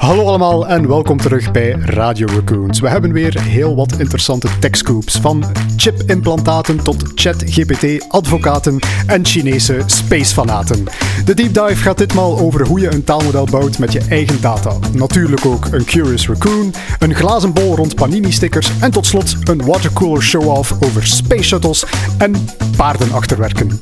[0.00, 2.80] Hallo allemaal en welkom terug bij Radio Raccoons.
[2.80, 5.18] We hebben weer heel wat interessante techscoops.
[5.18, 5.44] Van
[5.76, 10.84] chip-implantaten tot chat-GPT-advocaten en Chinese spacefanaten.
[11.24, 14.72] De deep dive gaat ditmaal over hoe je een taalmodel bouwt met je eigen data.
[14.92, 20.22] Natuurlijk ook een Curious Raccoon, een glazen bol rond Panini-stickers en tot slot een watercooler
[20.22, 21.84] show-off over space shuttles
[22.18, 22.34] en
[22.76, 23.78] paardenachterwerken.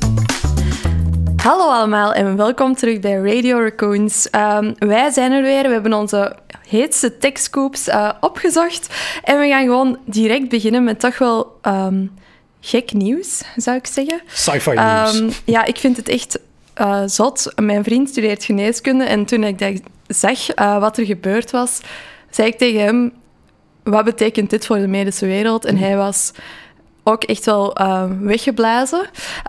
[1.39, 4.29] Hallo allemaal en welkom terug bij Radio Raccoons.
[4.29, 6.35] Ehm, wij zijn er weer, we hebben onze
[6.67, 12.05] heetste techscoops uh, opgezocht en we gaan gewoon direct beginnen met toch wel ehm,
[12.61, 14.21] gek nieuws, zou ik zeggen.
[14.27, 15.19] Sci-fi nieuws.
[15.19, 16.39] Um, ja, ik vind het echt
[16.81, 17.53] uh, zot.
[17.55, 21.79] Mijn vriend studeert geneeskunde en toen ik dat zag uh, wat er gebeurd was,
[22.29, 23.13] zei ik tegen hem,
[23.83, 25.65] wat betekent dit voor de medische wereld?
[25.65, 26.31] En hij was
[27.09, 29.01] ook echt wel uh, weggeblazen.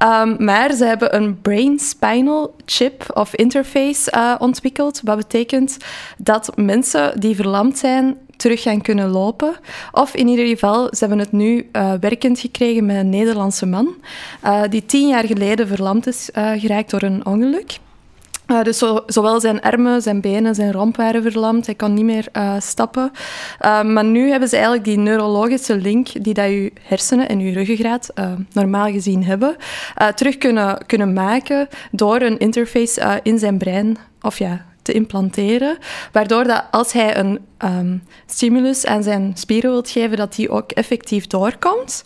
[0.02, 5.00] Um, maar ze hebben een brain spinal chip of interface uh, ontwikkeld.
[5.04, 5.76] Wat betekent
[6.18, 9.54] dat mensen die verlamd zijn terug gaan kunnen lopen.
[9.92, 13.94] Of in ieder geval, ze hebben het nu uh, werkend gekregen met een Nederlandse man
[14.70, 17.78] die tien jaar geleden verlamd is geraakt door een ongeluk.
[18.50, 21.66] Uh, dus zo, zowel zijn armen, zijn benen, zijn romp waren verlamd.
[21.66, 23.10] Hij kon niet meer uh, stappen.
[23.60, 27.52] Uh, maar nu hebben ze eigenlijk die neurologische link die dat je hersenen en je
[27.52, 28.12] ruggengraat
[28.52, 29.56] normaal gezien hebben,
[30.14, 35.78] terug kunnen, kunnen maken door een interface in zijn brein of ja, te implanteren.
[36.12, 40.72] Waardoor dat als hij een um, stimulus aan zijn spieren wilt geven, dat die ook
[40.72, 42.04] effectief doorkomt.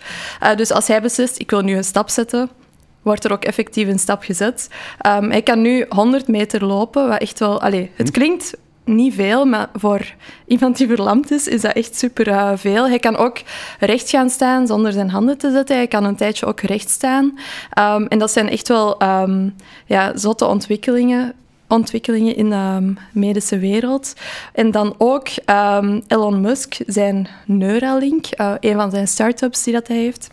[0.57, 2.51] dus als hij beslist, ik wil nu een stap zetten
[3.05, 4.69] wordt er ook effectief een stap gezet.
[5.07, 7.61] Um, hij kan nu 100 meter lopen, wat echt wel...
[7.61, 8.13] Allez, het hm.
[8.13, 10.15] klinkt niet veel, maar voor
[10.47, 12.89] iemand die verlamd is, is dat echt super uh, veel.
[12.89, 13.39] Hij kan ook
[13.79, 15.77] recht gaan staan zonder zijn handen te zetten.
[15.77, 17.25] Hij kan een tijdje ook recht staan.
[17.79, 19.55] Um, en dat zijn echt wel um,
[19.87, 21.35] ja, zotte ontwikkelingen
[21.69, 24.13] ontwikkelingen in de medische wereld.
[24.53, 29.89] En dan ook um, Elon Musk, zijn Neuralink, uh, een van zijn start-ups die dat
[29.89, 30.31] hij heeft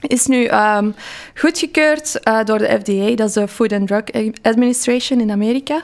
[0.00, 0.94] is nu um,
[1.34, 4.02] goedgekeurd uh, door de FDA, dat is de Food and Drug
[4.42, 5.82] Administration in Amerika,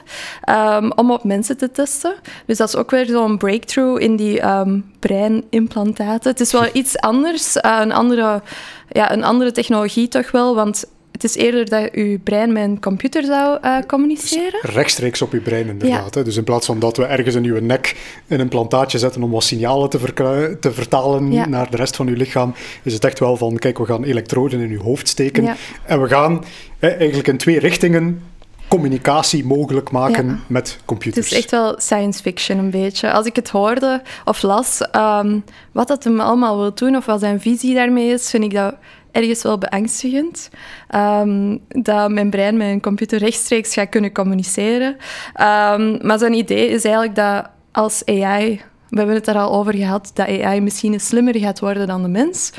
[0.49, 2.15] um, om op mensen te testen.
[2.45, 6.31] Dus dat is ook weer zo'n breakthrough in die um, breinimplantaten.
[6.31, 8.41] Het is wel iets anders, uh, een, andere,
[8.89, 10.85] ja, een andere technologie toch wel, want
[11.15, 14.59] het is eerder dat je brein met een computer zou uh, communiceren.
[14.61, 16.15] Dus rechtstreeks op je brein, inderdaad.
[16.15, 16.23] Ja.
[16.23, 17.95] Dus in plaats van dat we ergens in je nek
[18.27, 21.47] in een plantaatje zetten om wat signalen te, te vertalen ja.
[21.47, 22.53] naar de rest van je lichaam,
[22.83, 25.43] is het echt wel van: kijk, we gaan elektroden in je hoofd steken.
[25.43, 25.55] Ja.
[25.85, 26.43] En we gaan
[26.79, 28.21] eigenlijk in twee richtingen
[28.67, 30.39] communicatie mogelijk maken ja.
[30.47, 31.25] met computers.
[31.29, 33.11] Het is echt wel science fiction een beetje.
[33.11, 37.19] Als ik het hoorde of las, um, wat dat hem allemaal wil doen of wat
[37.19, 38.75] zijn visie daarmee is, vind ik dat
[39.15, 40.49] ergens wel beangstigend.
[40.95, 44.95] Um, dat mijn brein met een computer rechtstreeks gaat kunnen communiceren.
[45.41, 49.73] Um, maar zijn idee is eigenlijk dat als AI we hebben het er al over
[49.73, 52.51] gehad dat AI misschien slimmer gaat worden dan de mens.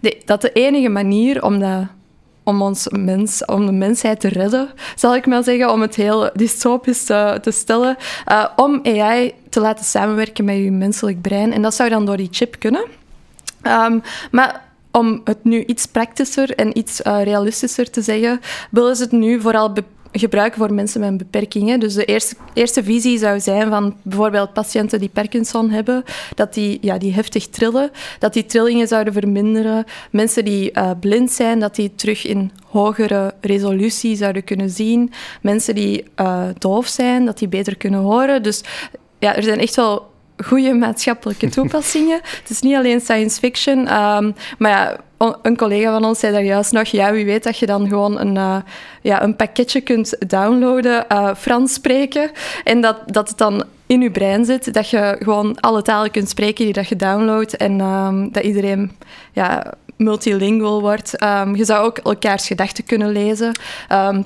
[0.00, 1.86] De, dat de enige manier om, de,
[2.42, 6.30] om, ons mens, om de mensheid te redden, zal ik maar zeggen, om het heel
[6.34, 7.96] dystopisch te, te stellen,
[8.30, 11.52] uh, om AI te laten samenwerken met je menselijk brein.
[11.52, 12.84] En dat zou dan door die chip kunnen.
[14.30, 19.12] Maar om het nu iets praktischer en iets uh, realistischer te zeggen, willen ze het
[19.12, 19.72] nu vooral
[20.12, 21.80] gebruiken voor mensen met beperkingen.
[21.80, 26.04] Dus de eerste, eerste visie zou zijn van bijvoorbeeld patiënten die Parkinson hebben,
[26.34, 29.84] dat die, ja, die heftig trillen, dat die trillingen zouden verminderen.
[30.10, 35.12] Mensen die uh, blind zijn, dat die terug in hogere resolutie zouden kunnen zien.
[35.40, 38.42] Mensen die uh, doof zijn, dat die beter kunnen horen.
[38.42, 38.62] Dus
[39.18, 40.10] ja, er zijn echt wel
[40.44, 42.20] goede maatschappelijke toepassingen.
[42.22, 44.96] het is niet alleen science fiction, um, maar ja,
[45.42, 48.20] een collega van ons zei daar juist nog, ja, wie weet dat je dan gewoon
[48.20, 48.56] een, uh,
[49.02, 52.30] ja, een pakketje kunt downloaden, uh, Frans spreken,
[52.64, 56.28] en dat, dat het dan in je brein zit, dat je gewoon alle talen kunt
[56.28, 58.92] spreken die dat je downloadt en um, dat iedereen
[59.32, 61.22] ja, multilingual wordt.
[61.22, 63.52] Um, je zou ook elkaars gedachten kunnen lezen.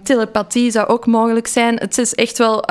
[0.03, 1.77] Telepathie zou ook mogelijk zijn.
[1.77, 2.65] Het is echt wel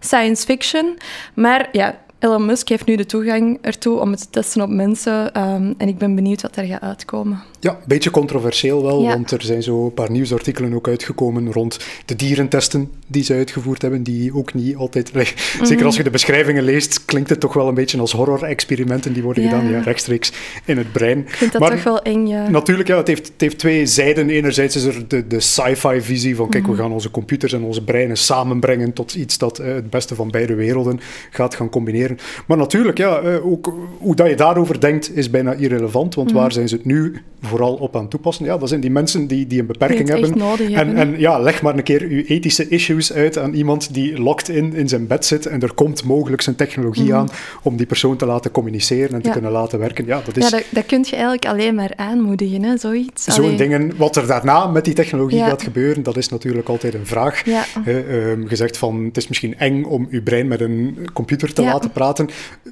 [0.00, 0.98] science fiction.
[1.34, 5.40] Maar ja, Elon Musk heeft nu de toegang ertoe om het te testen op mensen.
[5.40, 7.42] Um, en ik ben benieuwd wat er gaat uitkomen.
[7.62, 11.78] Ja, een beetje controversieel wel, want er zijn zo een paar nieuwsartikelen ook uitgekomen rond
[12.04, 15.12] de dierentesten die ze uitgevoerd hebben, die ook niet altijd...
[15.14, 15.66] Mm -hmm.
[15.66, 19.22] Zeker als je de beschrijvingen leest, klinkt het toch wel een beetje als horror-experimenten die
[19.22, 19.48] worden ja.
[19.48, 20.32] gedaan ja, rechtstreeks
[20.64, 21.18] in het brein.
[21.18, 22.50] Ik vind dat maar, toch wel eng, ja.
[22.50, 24.30] Natuurlijk, ja, het heeft, het heeft twee zijden.
[24.30, 26.78] Enerzijds is er de, de sci-fi visie van, kijk, mm -hmm.
[26.78, 30.30] we gaan onze computers en onze breinen samenbrengen tot iets dat uh, het beste van
[30.30, 31.00] beide werelden
[31.30, 32.18] gaat gaan combineren.
[32.46, 36.34] Maar natuurlijk, ja, uh, ook hoe dat je daarover denkt, is bijna irrelevant, want mm
[36.34, 36.42] -hmm.
[36.42, 38.44] waar zijn ze het nu vooral op aan toepassen?
[38.44, 40.38] Ja, dat zijn die mensen die, die een beperking Die hebben.
[40.38, 40.96] nodig en, hebben.
[40.96, 44.74] en ja, leg maar een keer uw ethische issues uit aan iemand die locked in
[44.74, 47.28] in zijn bed zit en er komt mogelijk zijn technologie aan
[47.62, 49.32] om die persoon te laten communiceren en te Mhm.
[49.32, 50.06] Kunnen laten werken.
[50.06, 53.24] Ja, dat is Ja, dat, dat kun je eigenlijk alleen maar aanmoedigen, hè, zoiets.
[53.24, 53.56] zo'n Allee.
[53.56, 53.92] dingen.
[53.96, 55.46] Wat er daarna met die technologie Ja.
[55.48, 57.44] gaat gebeuren, dat is natuurlijk altijd een vraag.
[57.44, 57.64] Ja.
[57.84, 61.90] Ehm, gezegd van, het is misschien eng om uw brein met een computer te laten
[61.90, 62.28] praten.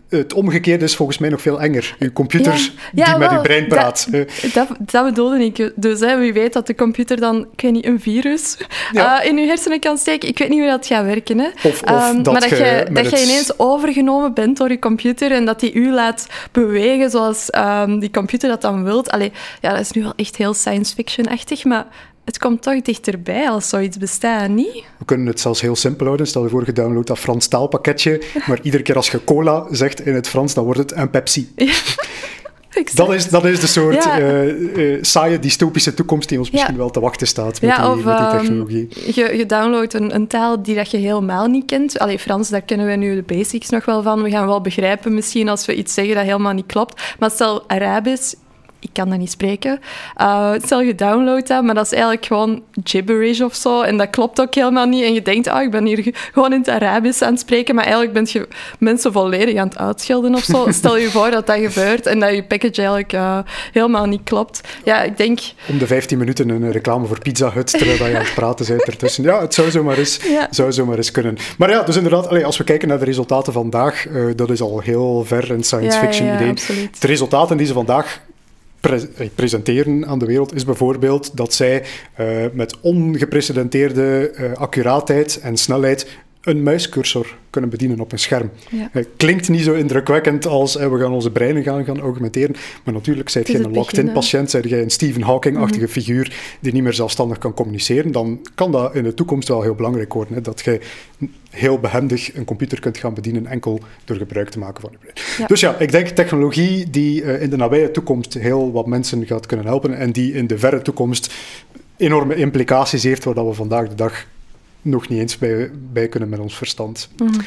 [0.08, 1.96] Het omgekeerde is volgens mij nog veel enger.
[1.98, 4.08] Uw computer die met uw brein dat- praat.
[4.54, 5.72] Dat, dat bedoelde ik.
[5.76, 8.56] Dus hè, wie weet dat de computer dan, ik weet niet, een virus
[8.92, 9.22] Ja.
[9.22, 10.28] eh, in je hersenen kan steken.
[10.28, 11.38] Ik weet niet hoe dat gaat werken.
[11.38, 11.46] Hè.
[11.62, 15.32] Of- of dat maar dat je dat het- je ineens overgenomen bent door je computer
[15.32, 19.10] en dat die u laat bewegen zoals ehm, die computer dat dan wilt.
[19.10, 21.86] Allee, ja, dat is nu wel echt heel science fiction-achtig, maar
[22.24, 24.84] het komt toch dichterbij als zoiets bestaat, niet?
[24.98, 26.26] We kunnen het zelfs heel simpel houden.
[26.26, 30.06] Stel je voor, je downloadt dat Frans taalpakketje, maar iedere keer als je cola zegt
[30.06, 31.52] in het Frans, dan wordt het een Pepsi.
[32.70, 32.96] Exact.
[32.96, 34.18] Dat is, dat is de soort Ja.
[34.18, 36.52] eh, eh, saaie dystopische toekomst die ons Ja.
[36.54, 38.88] misschien wel te wachten staat met, Ja, die, of met die ehm, technologie.
[39.14, 41.98] je, je downloadt een, een taal die dat je helemaal niet kent.
[41.98, 44.22] Allee, Frans, daar kennen we nu de basics nog wel van.
[44.22, 47.02] We gaan wel begrijpen misschien als we iets zeggen dat helemaal niet klopt.
[47.18, 48.34] Maar stel Arabisch,
[48.80, 49.80] ik kan dat niet spreken.
[50.20, 53.82] Uh, stel je downloadt dat, maar dat is eigenlijk gewoon gibberish of zo.
[53.82, 55.04] En dat klopt ook helemaal niet.
[55.04, 57.74] En je denkt, ah, ik ben hier ge- gewoon in het Arabisch aan het spreken.
[57.74, 58.48] Maar eigenlijk ben je
[58.78, 60.66] mensen volledig aan het uitschelden of zo.
[60.72, 63.38] Stel je voor dat dat gebeurt en dat je package eigenlijk eh,
[63.72, 64.60] helemaal niet klopt.
[64.84, 65.40] Ja, ik denk...
[65.68, 68.82] Om de 15 minuten een reclame voor Pizza Hut, terwijl je aan het praten bent
[68.82, 69.24] ertussen.
[69.24, 70.46] Ja, het zou zomaar eens, Ja.
[70.50, 71.36] zou zomaar eens kunnen.
[71.58, 74.60] Maar ja, dus inderdaad, allee, als we kijken naar de resultaten vandaag, eh, dat is
[74.60, 76.50] al heel ver in science Ja, fiction ja, idee.
[76.50, 77.00] absoluut.
[77.00, 78.20] De resultaten die ze vandaag
[78.80, 81.84] eh, presenteren aan de wereld is bijvoorbeeld dat zij
[82.14, 86.06] eh, met ongeprecedenteerde eh, accuraatheid en snelheid
[86.40, 88.50] een muiscursor kunnen bedienen op een scherm.
[88.70, 88.88] Ja.
[88.92, 92.94] Eh, klinkt niet zo indrukwekkend als eh, we gaan onze breinen gaan, gaan augmenteren, maar
[92.94, 95.92] natuurlijk, zijt jij is een locked-in patiënt, zijt jij een Stephen Hawking-achtige Mhm.
[95.92, 99.74] figuur die niet meer zelfstandig kan communiceren, dan kan dat in de toekomst wel heel
[99.74, 100.34] belangrijk worden.
[100.34, 100.80] Hè, dat je
[101.50, 105.14] heel behendig een computer kunt gaan bedienen enkel door gebruik te maken van je brein.
[105.38, 105.46] Ja.
[105.46, 109.46] Dus ja, ik denk technologie die eh, in de nabije toekomst heel wat mensen gaat
[109.46, 111.34] kunnen helpen en die in de verre toekomst
[111.96, 114.26] enorme implicaties heeft waar dat we vandaag de dag
[114.82, 117.08] nog niet eens bij, bij kunnen met ons verstand.
[117.16, 117.40] Mhm.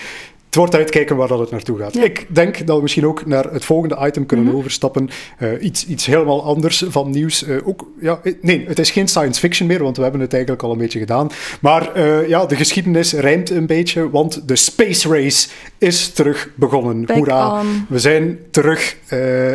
[0.54, 1.94] Het wordt uitkijken waar dat het naartoe gaat.
[1.94, 2.04] Ja.
[2.04, 4.56] Ik denk dat we misschien ook naar het volgende item kunnen Mhm.
[4.56, 5.10] overstappen.
[5.38, 7.44] Eh, iets, iets helemaal anders van nieuws.
[7.44, 10.64] Eh, ook, ja, nee, het is geen science fiction meer, want we hebben het eigenlijk
[10.64, 11.30] al een beetje gedaan.
[11.62, 15.48] Maar eh, ja, de geschiedenis rijmt een beetje, want de Space Race
[15.78, 17.06] is terug begonnen.
[17.06, 17.60] Back Hoera!
[17.60, 17.86] on.
[17.90, 18.98] We zijn terug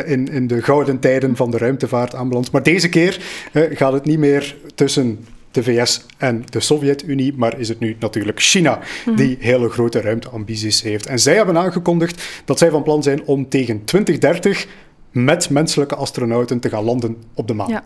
[0.07, 2.51] in, in de gouden tijden van de ruimtevaart aanbeland.
[2.51, 3.21] Maar deze keer
[3.53, 8.41] gaat het niet meer tussen de VS en de Sovjet-Unie, maar is het nu natuurlijk
[8.41, 8.81] China
[9.17, 11.07] die hele grote ruimteambities heeft.
[11.07, 14.67] En zij hebben aangekondigd dat zij van plan zijn om tegen 2030
[15.13, 17.69] met menselijke astronauten te gaan landen op de maan.
[17.69, 17.83] Ja.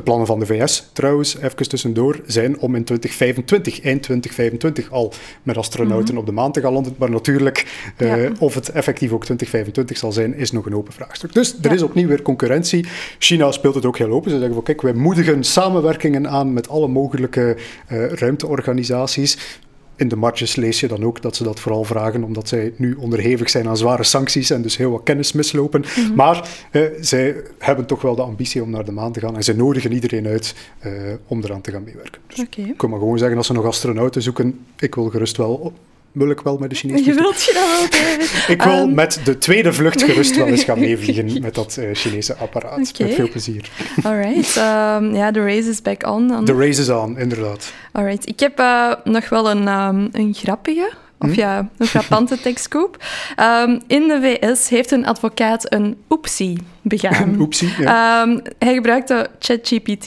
[0.00, 5.12] De plannen van de VS, trouwens, even tussendoor, zijn om in 2025, eind 2025, al
[5.42, 6.94] met astronauten op de maan te gaan landen.
[6.98, 7.66] Maar natuurlijk,
[7.96, 8.30] eh, Ja.
[8.38, 11.32] of het effectief ook 2025 zal zijn, is nog een open vraagstuk.
[11.32, 11.70] Dus er Ja.
[11.74, 12.86] is opnieuw weer concurrentie.
[13.18, 14.30] China speelt het ook heel open.
[14.30, 17.56] Ze zeggen van, kijk, wij moedigen samenwerkingen aan met alle mogelijke
[17.86, 19.60] eh, ruimteorganisaties.
[20.00, 22.94] In de marges lees je dan ook dat ze dat vooral vragen omdat zij nu
[22.94, 25.80] onderhevig zijn aan zware sancties en dus heel wat kennis mislopen.
[25.80, 26.14] Mhm.
[26.14, 29.42] Maar eh, zij hebben toch wel de ambitie om naar de maan te gaan en
[29.42, 30.92] ze nodigen iedereen uit eh,
[31.26, 32.20] om eraan te gaan meewerken.
[32.26, 35.72] Dus ik kan maar gewoon zeggen, als ze nog astronauten zoeken, ik wil gerust wel,
[36.12, 38.44] wil ik wel met de Chinese Je wilt je dat wel, David?
[38.48, 41.88] ik wil Ehm, met de tweede vlucht gerust wel eens gaan meevliegen met dat eh,
[41.92, 42.98] Chinese apparaat.
[42.98, 43.70] Met veel plezier.
[44.02, 44.56] Alright.
[44.56, 46.44] ehm, ja, de race is back on.
[46.44, 47.72] De race is aan, inderdaad.
[47.92, 48.28] Alright.
[48.28, 50.90] Ik heb eh, nog wel een, ehm, een grappige,
[51.20, 51.34] of Hm?
[51.38, 52.96] ja, een frappante tekstkoop.
[53.36, 57.36] Ehm, in de VS heeft een advocaat een oepsie begaan.
[57.40, 57.74] Oepsie.
[57.78, 58.22] Ja.
[58.22, 60.06] Ehm, hij gebruikte ChatGPT.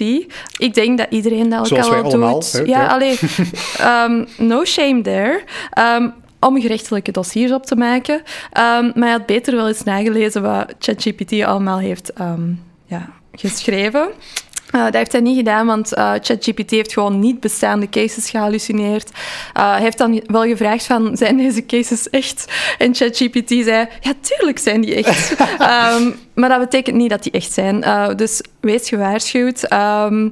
[0.58, 2.51] Ik denk dat iedereen dat ook Zoals al wel allemaal, doet.
[2.51, 2.60] hè?
[2.60, 2.88] Ja, Ja.
[2.88, 3.20] allee,
[3.77, 5.43] ehm, no shame there.
[6.39, 8.22] Om gerechtelijke dossiers op te maken.
[8.53, 12.12] Maar hij had beter wel eens nagelezen wat ChatGPT allemaal heeft
[12.86, 14.08] ja, geschreven.
[14.74, 19.10] Eh, dat heeft hij niet gedaan, want eh, ChatGPT heeft gewoon niet bestaande cases gehallucineerd.
[19.53, 22.51] Eh, hij heeft dan wel gevraagd van, zijn deze cases echt?
[22.77, 25.36] En ChatGPT zei, ja, tuurlijk zijn die echt.
[25.60, 27.84] Ehm, maar dat betekent niet dat die echt zijn.
[28.15, 29.63] Dus wees gewaarschuwd.
[29.63, 30.30] Ehm,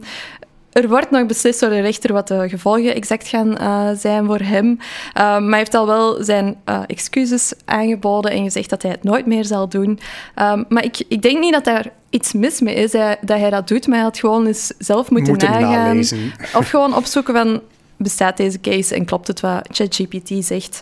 [0.72, 4.40] er wordt nog beslist door de rechter wat de gevolgen exact gaan eh, zijn voor
[4.40, 4.78] hem.
[5.14, 9.04] Eh, maar hij heeft al wel zijn eh, excuses aangeboden en gezegd dat hij het
[9.04, 10.00] nooit meer zal doen.
[10.36, 13.50] Ehm, maar ik, ik denk niet dat daar iets mis mee is, hij- dat hij
[13.50, 13.88] dat doet.
[13.88, 15.72] Maar hij had gewoon eens zelf moeten, Moeten nagaan.
[15.72, 16.32] nalezen.
[16.56, 17.62] Of gewoon opzoeken van...
[17.98, 20.82] Bestaat deze case en klopt het wat ChatGPT zegt?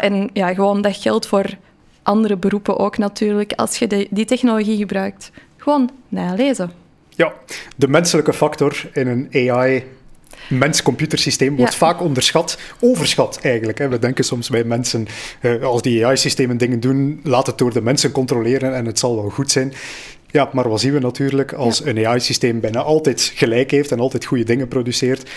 [0.00, 1.44] En ja, gewoon dat geldt voor
[2.02, 3.52] andere beroepen ook natuurlijk.
[3.52, 6.70] Als je de, die technologie gebruikt, gewoon nalezen.
[7.16, 7.32] Ja,
[7.76, 9.84] de menselijke factor in een AI
[10.48, 13.78] mens-computersysteem wordt vaak onderschat, overschat eigenlijk.
[13.78, 13.88] Hè.
[13.88, 15.06] We denken soms bij mensen,
[15.40, 19.16] eh, als die AI-systemen dingen doen, laat het door de mensen controleren en het zal
[19.16, 19.72] wel goed zijn.
[20.30, 24.24] Ja, maar wat zien we natuurlijk als een AI-systeem bijna altijd gelijk heeft en altijd
[24.24, 25.30] goede dingen produceert?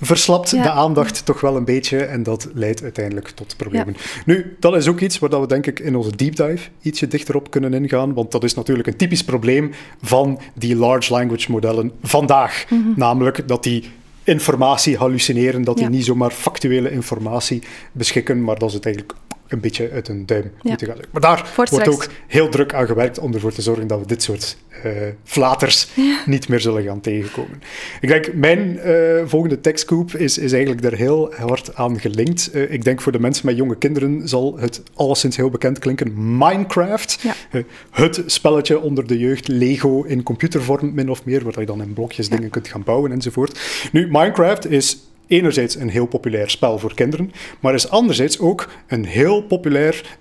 [0.00, 0.62] Verslapt Ja.
[0.62, 3.96] de aandacht toch wel een beetje en dat leidt uiteindelijk tot problemen.
[4.26, 7.08] Nu, dat is ook iets waar dat we denk ik in onze deep dive ietsje
[7.08, 9.70] dichterop kunnen ingaan, want dat is natuurlijk een typisch probleem
[10.02, 12.64] van die large language modellen vandaag.
[12.96, 13.90] Namelijk dat die
[14.24, 15.90] informatie hallucineren, dat die Ja.
[15.90, 19.18] niet zomaar factuele informatie beschikken, maar dat ze het eigenlijk
[19.52, 20.50] een beetje uit een duim Ja.
[20.62, 20.96] moeten gaan.
[21.10, 21.88] Maar daar wordt straks.
[21.88, 24.92] ook heel druk aan gewerkt om ervoor te zorgen dat we dit soort eh,
[25.24, 25.88] flaters
[26.26, 27.62] niet meer zullen gaan tegenkomen.
[28.00, 32.50] Ik denk, mijn eh, volgende tekstcoop is, is eigenlijk daar heel hard aan gelinkt.
[32.50, 36.36] Eh, ik denk voor de mensen met jonge kinderen zal het alleszins heel bekend klinken.
[36.38, 37.62] Minecraft, Ja.
[37.90, 41.92] het spelletje onder de jeugd, Lego in computervorm min of meer, waar je dan in
[41.92, 43.60] blokjes dingen kunt gaan bouwen enzovoort.
[43.92, 44.98] Nu, Minecraft is
[45.30, 50.18] enerzijds een heel populair spel voor kinderen, maar is anderzijds ook een heel populair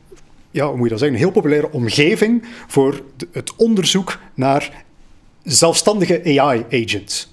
[0.51, 3.01] ja, hoe moet je dat zeggen, een heel populaire omgeving voor
[3.31, 4.83] het onderzoek naar
[5.43, 7.28] zelfstandige AI-agents.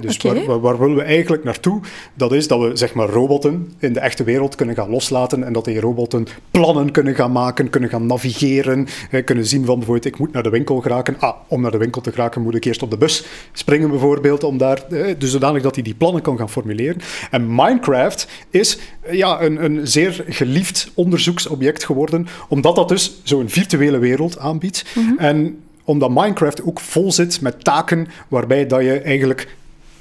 [0.00, 0.16] Dus
[0.60, 1.80] waar, willen we eigenlijk naartoe?
[2.14, 5.52] Dat is dat we zeg maar robotten in de echte wereld kunnen gaan loslaten en
[5.52, 8.86] dat die robotten plannen kunnen gaan maken, kunnen gaan navigeren,
[9.24, 11.16] kunnen zien van bijvoorbeeld ik moet naar de winkel geraken.
[11.18, 14.44] Ah, om naar de winkel te geraken moet ik eerst op de bus springen bijvoorbeeld,
[14.44, 14.82] om daar,
[15.18, 17.00] dus zodanig dat hij die plannen kan gaan formuleren.
[17.30, 18.78] En Minecraft is
[19.10, 24.84] ja, een, een zeer geliefd onderzoeksobject geworden, omdat dat dus zo'n virtuele wereld aanbiedt.
[25.18, 29.48] En omdat Minecraft ook vol zit met taken waarbij dat je eigenlijk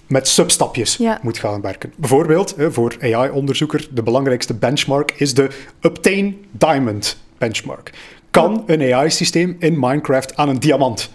[0.08, 1.20] met substapjes Ja.
[1.22, 1.94] moet gaan werken.
[1.96, 5.50] Bijvoorbeeld, voor AI-onderzoeker, de belangrijkste benchmark is de
[5.82, 7.92] Obtain Diamond benchmark.
[8.32, 11.10] Kan een AI-systeem in Minecraft aan een diamant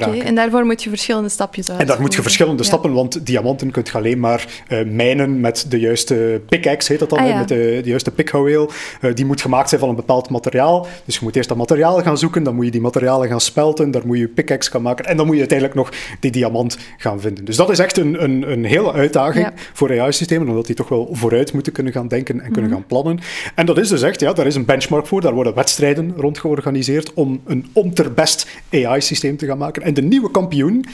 [0.00, 1.80] En daarvoor moet je verschillende stapjes uit.
[1.80, 2.68] En daar moet je verschillende Ja.
[2.68, 7.10] stappen, want diamanten kun je alleen maar eh, mijnen met de juiste pickaxe, heet dat
[7.10, 7.38] dan, Ah, ja.
[7.38, 8.70] met de, de juiste pikhouweel.
[9.00, 10.86] Eh, die moet gemaakt zijn van een bepaald materiaal.
[11.04, 13.90] Dus je moet eerst dat materiaal gaan zoeken, dan moet je die materialen gaan spelten,
[13.90, 17.20] daar moet je pickaxe gaan maken en dan moet je uiteindelijk nog die diamant gaan
[17.20, 17.44] vinden.
[17.44, 19.52] Dus dat is echt een, een, een hele uitdaging Ja.
[19.72, 22.72] voor AI-systemen, omdat die toch wel vooruit moeten kunnen gaan denken en kunnen Mhm.
[22.78, 23.18] gaan plannen.
[23.54, 26.38] En dat is dus echt, ja, daar is een benchmark voor, daar worden wedstrijden rond
[26.38, 29.81] georganiseerd om een om ter best AI-systeem te gaan maken.
[29.82, 30.84] En de nieuwe kampioen,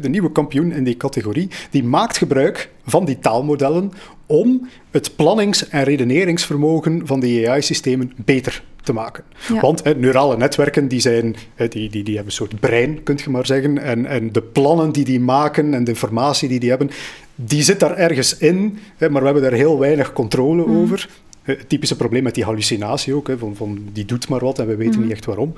[0.00, 3.92] de nieuwe kampioen in die categorie, die maakt gebruik van die taalmodellen
[4.26, 9.24] om het plannings- en redeneringsvermogen van die AI-systemen beter te maken.
[9.52, 9.60] Ja.
[9.60, 13.46] Want neurale netwerken die zijn, die, die, die hebben een soort brein, kunt je maar
[13.46, 13.78] zeggen.
[13.78, 16.90] En, en de plannen die die maken en de informatie die die hebben,
[17.34, 21.08] die zit daar ergens in, maar we hebben daar heel weinig controle over.
[21.42, 24.58] Eh, Het typische probleem met die hallucinatie ook, hè, van, van die doet maar wat
[24.58, 25.54] en we weten niet echt waarom.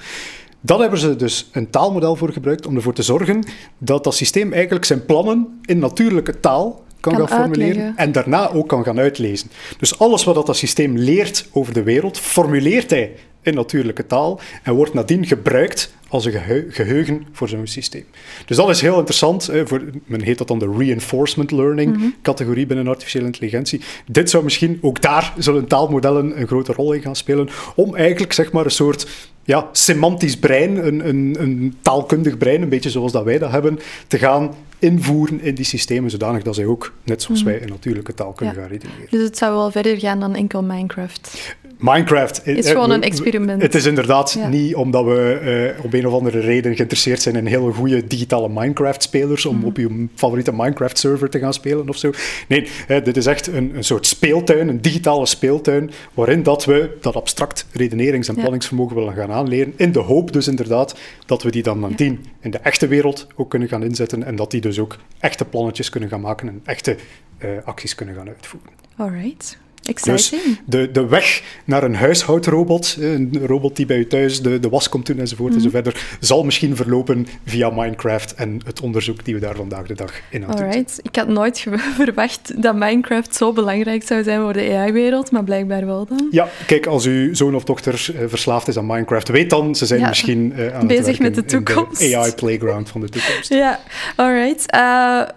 [0.60, 3.44] Daar hebben ze dus een taalmodel voor gebruikt om ervoor te zorgen
[3.78, 7.96] dat dat systeem eigenlijk zijn plannen in natuurlijke taal kan, Kan gaan formuleren uitleggen.
[7.96, 9.50] en daarna ook kan gaan uitlezen.
[9.78, 13.12] Dus alles wat dat, systeem leert over de wereld, formuleert hij
[13.42, 18.04] in natuurlijke taal en wordt nadien gebruikt als een gehe- geheugen voor zo'n systeem.
[18.46, 19.46] Dus dat is heel interessant.
[19.46, 23.80] Hè, voor, men heet dat dan de reinforcement learning categorie binnen artificiële intelligentie.
[24.06, 28.32] Dit zou misschien, ook daar zullen taalmodellen een grote rol in gaan spelen, om eigenlijk
[28.32, 29.06] zeg maar een soort
[29.50, 33.78] ja, semantisch brein, een, een, een taalkundig brein, een beetje zoals dat wij dat hebben,
[34.06, 38.14] te gaan invoeren in die systemen, zodanig dat zij ook, net zoals wij, in natuurlijke
[38.14, 38.60] taal kunnen Ja.
[38.60, 39.06] gaan redeneren.
[39.10, 41.56] Dus het zou wel verder gaan dan enkel Minecraft.
[41.80, 43.62] Minecraft Is eh, gewoon we- een experiment.
[43.62, 44.48] Het is inderdaad Ja.
[44.48, 45.32] niet omdat we
[45.78, 49.54] eh, om een of andere reden geïnteresseerd zijn in hele goede digitale Minecraft-spelers Mhm.
[49.54, 52.10] om op je favoriete Minecraft-server te gaan spelen of zo.
[52.48, 56.96] Nee, eh, dit is echt een, een soort speeltuin, een digitale speeltuin, waarin dat we
[57.00, 58.40] dat abstract redenerings- en Ja.
[58.40, 62.50] planningsvermogen willen gaan aanleren, in de hoop dus inderdaad dat we die dan nadien in
[62.50, 66.08] de echte wereld ook kunnen gaan inzetten en dat die dus ook echte plannetjes kunnen
[66.08, 66.96] gaan maken en echte
[67.38, 68.70] eh, acties kunnen gaan uitvoeren.
[68.96, 69.38] Alright.
[69.38, 70.58] Dus Exciting.
[70.64, 74.68] de, de weg naar een huishoudrobot, eh, een robot die bij u thuis de, de
[74.68, 79.40] was komt doen enzovoort enzoverder, zal misschien verlopen via Minecraft en het onderzoek die we
[79.40, 80.66] daar vandaag de dag in aan het doen.
[80.66, 80.98] Alright.
[81.02, 81.66] Ik had nooit
[82.02, 86.28] verwacht dat Minecraft zo belangrijk zou zijn voor de AI-wereld, maar blijkbaar wel dan.
[86.30, 89.86] Ja, kijk, als uw zoon of dochter eh, verslaafd is aan Minecraft, weet dan, ze
[89.86, 90.08] zijn Ja.
[90.08, 92.14] misschien eh, aan Bezig het met de toekomst.
[92.14, 93.48] AI-playground van de toekomst.
[93.48, 93.80] Ja,
[94.16, 94.66] alright.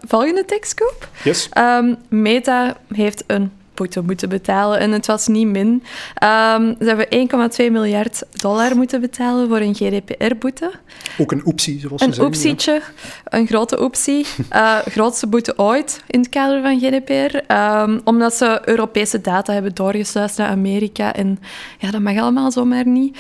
[0.07, 1.09] Volgende tekstcoop.
[1.23, 1.49] Yes?
[1.51, 4.79] Ehm, Meta heeft een boete moeten betalen.
[4.79, 5.83] En het was niet min.
[6.15, 10.71] Ehm, ze hebben 1,2 miljard dollar moeten betalen voor een GDPR-boete.
[11.17, 12.23] Ook een optie, zoals ze een zeggen.
[12.23, 12.81] Een oepsietje,
[13.23, 14.25] een grote optie.
[14.53, 17.53] Uh, grootste boete ooit in het kader van GDPR.
[17.53, 21.13] Um, omdat ze Europese data hebben doorgesluist naar Amerika.
[21.13, 21.39] En
[21.77, 23.17] ja, dat mag allemaal zomaar niet.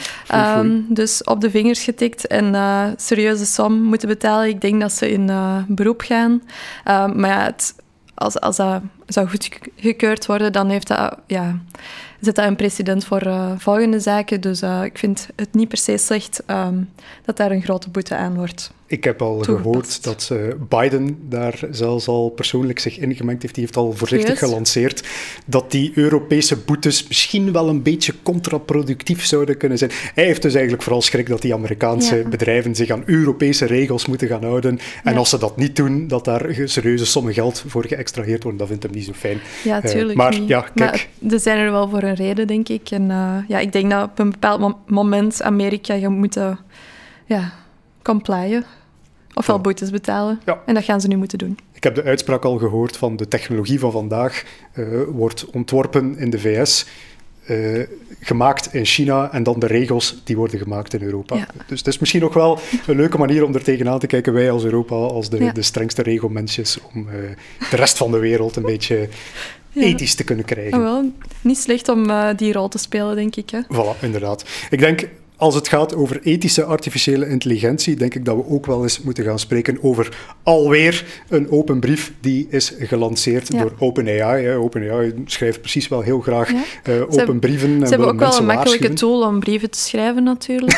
[0.57, 4.47] Um, dus op de vingers getikt en uh, serieuze som moeten betalen.
[4.47, 6.31] Ik denk dat ze in uh, beroep gaan.
[6.31, 7.75] Um, maar ja, het,
[8.13, 11.59] als, als dat zou goedgekeurd worden, dan heeft dat, ja,
[12.19, 14.41] zet dat een precedent voor uh, volgende zaken.
[14.41, 16.89] Dus uh, ik vind het niet per se slecht um,
[17.25, 18.71] dat daar een grote boete aan wordt.
[18.93, 23.53] Ik heb al gehoord dat uh, Biden daar zelfs al persoonlijk zich ingemengd heeft.
[23.55, 25.03] Die heeft al voorzichtig gelanceerd
[25.45, 29.91] dat die Europese boetes misschien wel een beetje contraproductief zouden kunnen zijn.
[30.13, 32.29] Hij heeft dus eigenlijk vooral schrik dat die Amerikaanse ja.
[32.29, 34.79] bedrijven zich aan Europese regels moeten gaan houden.
[35.03, 35.17] En ja.
[35.17, 38.59] als ze dat niet doen, dat daar serieuze sommen geld voor geëxtraheerd worden.
[38.59, 39.39] Dat vindt hem niet zo fijn.
[39.63, 40.47] Ja, tuurlijk uh, maar niet.
[40.47, 41.09] ja, kijk.
[41.21, 42.91] Maar er zijn er wel voor een reden, denk ik.
[42.91, 46.59] En uh, ja, ik denk dat op een bepaald moment Amerika gaat moeten
[47.25, 47.53] ja,
[48.01, 48.65] complyen.
[49.33, 50.39] Ofwel boetes betalen.
[50.45, 50.61] Ja.
[50.65, 51.57] En dat gaan ze nu moeten doen.
[51.73, 54.43] Ik heb de uitspraak al gehoord van de technologie van vandaag
[54.75, 56.85] uh, wordt ontworpen in de VS,
[57.49, 57.83] uh,
[58.19, 61.35] gemaakt in China en dan de regels die worden gemaakt in Europa.
[61.35, 61.47] Ja.
[61.67, 64.51] Dus het is misschien nog wel een leuke manier om er tegenaan te kijken, wij
[64.51, 65.51] als Europa, als de, Ja.
[65.51, 67.13] de strengste regelmensjes, om uh,
[67.69, 69.09] de rest van de wereld een beetje
[69.75, 70.73] ethisch te kunnen krijgen.
[70.73, 71.11] Ah, wel,
[71.41, 73.49] niet slecht om uh, die rol te spelen, denk ik.
[73.49, 73.59] Hè?
[73.61, 74.45] Voilà, inderdaad.
[74.69, 78.83] Ik denk, als het gaat over ethische artificiële intelligentie, denk ik dat we ook wel
[78.83, 83.59] eens moeten gaan spreken over alweer een open brief die is gelanceerd Ja.
[83.61, 84.49] door OpenAI.
[84.55, 86.63] OpenAI schrijft precies wel heel graag Ja.
[86.83, 89.79] eh, open hebben- brieven en Ze hebben ook wel een makkelijke tool om brieven te
[89.79, 90.77] schrijven, natuurlijk.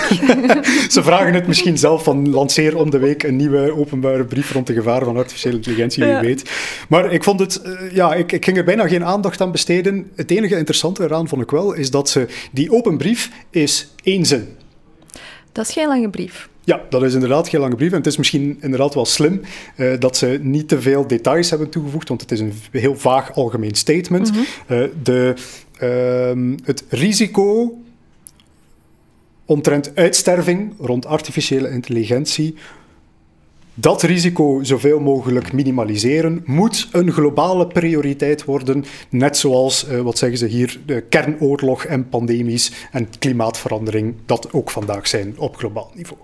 [0.89, 4.67] Ze vragen het misschien zelf van lanceer om de week een nieuwe openbare brief rond
[4.67, 6.21] de gevaren van artificiële intelligentie, wie Ja.
[6.21, 6.51] weet.
[6.89, 10.11] Maar ik vond het, eh, ja, ik, ik ging er bijna geen aandacht aan besteden.
[10.15, 14.25] Het enige interessante eraan vond ik wel, is dat ze, die open brief is één
[14.25, 14.47] zin.
[15.51, 16.49] dat is geen lange brief.
[16.65, 17.91] Ja, dat is inderdaad geen lange brief.
[17.91, 19.41] En het is misschien inderdaad wel slim
[19.75, 23.33] eh, dat ze niet te veel details hebben toegevoegd, want het is een heel vaag
[23.35, 24.31] algemeen statement.
[24.67, 25.33] Eh, de,
[25.77, 27.77] ehm, het risico
[29.45, 32.55] omtrent uitsterving rond artificiële intelligentie.
[33.77, 40.37] Dat risico zoveel mogelijk minimaliseren moet een globale prioriteit worden, net zoals, eh, wat zeggen
[40.37, 46.21] ze hier, de kernoorlog en pandemies en klimaatverandering dat ook vandaag zijn op globaal niveau.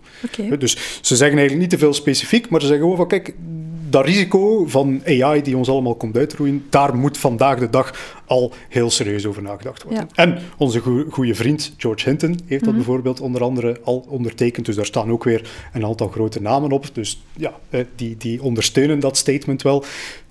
[0.58, 3.34] Dus ze zeggen eigenlijk niet te veel specifiek, maar ze zeggen gewoon van kijk,
[3.92, 8.54] dat risico van AI die ons allemaal komt uitroeien, daar moet vandaag de dag al
[8.70, 10.08] heel serieus over nagedacht worden.
[10.14, 10.24] Ja.
[10.24, 14.76] En onze goe- goede vriend George Hinton heeft dat bijvoorbeeld onder andere al ondertekend, dus
[14.76, 16.86] daar staan ook weer een aantal grote namen op.
[16.94, 17.54] Dus ja,
[17.96, 19.84] die, die ondersteunen dat statement wel.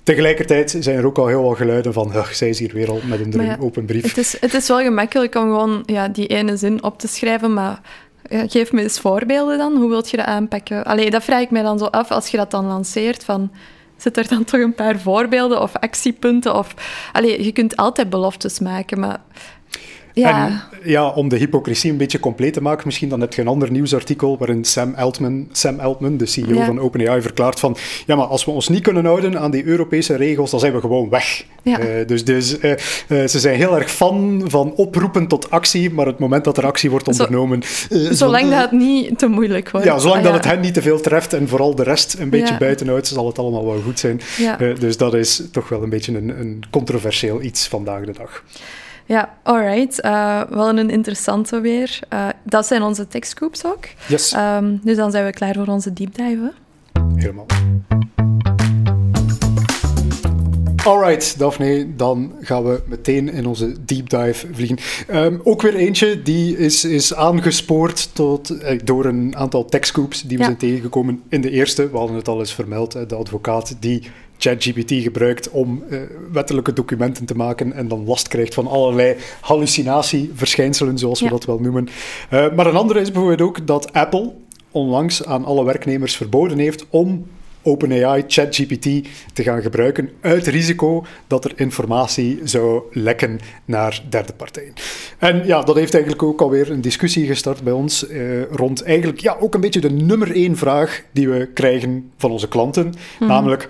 [0.03, 3.01] Tegelijkertijd zijn er ook al heel wat geluiden van, "Ugh, zij is hier weer al
[3.05, 4.03] met een ja, open brief.
[4.03, 7.53] Het is, het is wel gemakkelijk om gewoon ja, die ene zin op te schrijven,
[7.53, 7.81] maar
[8.31, 9.77] geef me eens voorbeelden dan.
[9.77, 10.85] Hoe wilt je dat aanpakken?
[10.85, 13.25] Allee, dat vraag ik mij dan zo af als je dat dan lanceert.
[13.25, 13.51] Van,
[13.97, 16.55] zit er dan toch een paar voorbeelden of actiepunten?
[16.55, 16.75] Of,
[17.12, 19.21] allee, je kunt altijd beloftes maken, maar...
[20.20, 23.40] Ja, En ja, om de hypocrisie een beetje compleet te maken, misschien dan heb je
[23.40, 26.64] een ander nieuwsartikel waarin Sam Altman, Sam Altman de CEO Ja.
[26.66, 30.16] van OpenAI, verklaart van ja, maar als we ons niet kunnen houden aan die Europese
[30.16, 31.44] regels, dan zijn we gewoon weg.
[31.62, 31.78] Ja.
[31.78, 36.06] Eh, dus dus eh, eh, ze zijn heel erg fan van oproepen tot actie, maar
[36.06, 37.62] het moment dat er actie wordt ondernomen...
[38.11, 39.87] zolang zo- dat het niet te moeilijk wordt.
[39.87, 42.30] Ja, zolang Ah, dat het hen niet te veel treft en vooral de rest een
[42.30, 44.20] beetje buitenuit, zal het allemaal wel goed zijn.
[44.78, 48.44] Dus dat is toch wel een beetje een, een controversieel iets vandaag de dag.
[49.11, 50.01] Ja, alright.
[50.01, 51.99] Eh, wel een interessante weer.
[52.09, 53.85] Eh, dat zijn onze techscoops ook.
[54.09, 56.53] Yes, Ehm, dus dan zijn we klaar voor onze deep dive.
[56.92, 57.01] hè?
[57.14, 57.46] helemaal.
[60.85, 64.79] Alright, Daphne, dan gaan we meteen in onze deep dive vliegen.
[65.07, 70.37] Ehm, ook weer eentje die is, is aangespoord tot, eh, door een aantal techscoops die
[70.37, 70.44] we Ja.
[70.44, 71.90] zijn tegengekomen in de eerste.
[71.90, 76.00] We hadden het al eens vermeld, de advocaat die ChatGPT gebruikt om eh,
[76.33, 81.31] wettelijke documenten te maken en dan last krijgt van allerlei hallucinatieverschijnselen, zoals we Ja.
[81.31, 81.88] dat wel noemen.
[82.31, 84.33] Eh, maar een andere is bijvoorbeeld ook dat Apple
[84.70, 87.26] onlangs aan alle werknemers verboden heeft om
[87.62, 94.72] OpenAI, ChatGPT te gaan gebruiken uit risico dat er informatie zou lekken naar derde partijen.
[95.18, 99.20] En ja, dat heeft eigenlijk ook alweer een discussie gestart bij ons eh, rond eigenlijk
[99.20, 103.68] ja, ook een beetje de nummer één vraag die we krijgen van onze klanten, namelijk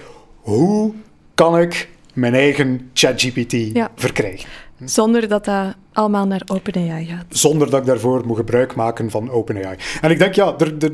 [0.50, 0.92] hoe
[1.34, 3.90] kan ik mijn eigen ChatGPT Ja.
[3.94, 4.48] verkrijgen?
[4.84, 7.24] Zonder dat dat allemaal naar OpenAI gaat.
[7.28, 9.76] zonder dat ik daarvoor moet gebruik maken van OpenAI.
[10.00, 10.92] En ik denk, ja, er, er,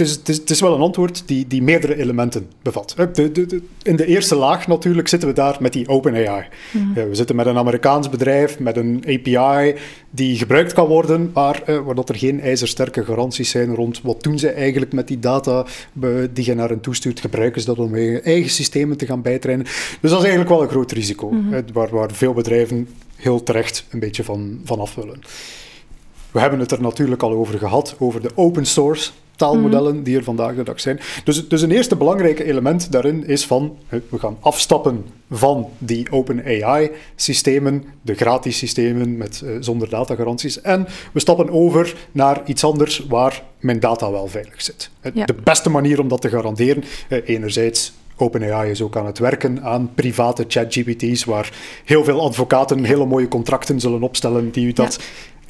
[0.00, 2.94] is, het, is, het is wel een antwoord die, die meerdere elementen bevat.
[2.96, 6.48] De, de, de, in de eerste laag natuurlijk zitten we daar met die OpenAI.
[6.70, 6.94] Mm.
[6.94, 9.74] we zitten met een Amerikaans bedrijf, met een API
[10.10, 14.22] die gebruikt kan worden, maar uh, waar dat er geen ijzersterke garanties zijn rond wat
[14.22, 15.66] doen ze eigenlijk met die data
[16.32, 17.20] die je naar hen toestuurt.
[17.20, 19.66] Gebruiken ze dat om eigen systemen te gaan bijtrainen?
[20.00, 21.64] Dus dat is eigenlijk wel een groot risico, mm -hmm.
[21.72, 25.20] waar, waar veel bedrijven heel terecht een beetje van, van af willen.
[26.30, 29.10] We hebben het er natuurlijk al over gehad, over de open source
[29.40, 31.00] taalmodellen die er vandaag de dag zijn.
[31.24, 36.44] Dus, dus een eerste belangrijke element daarin is van, we gaan afstappen van die open
[36.44, 42.64] AI systemen, de gratis systemen met, uh, zonder datagaranties, en we stappen over naar iets
[42.64, 44.90] anders waar mijn data wel veilig zit.
[45.02, 49.62] De beste manier om dat te garanderen, uh, enerzijds OpenAI is ook aan het werken
[49.62, 51.52] aan private ChatGPT's, waar
[51.84, 54.98] heel veel advocaten hele mooie contracten zullen opstellen die u dat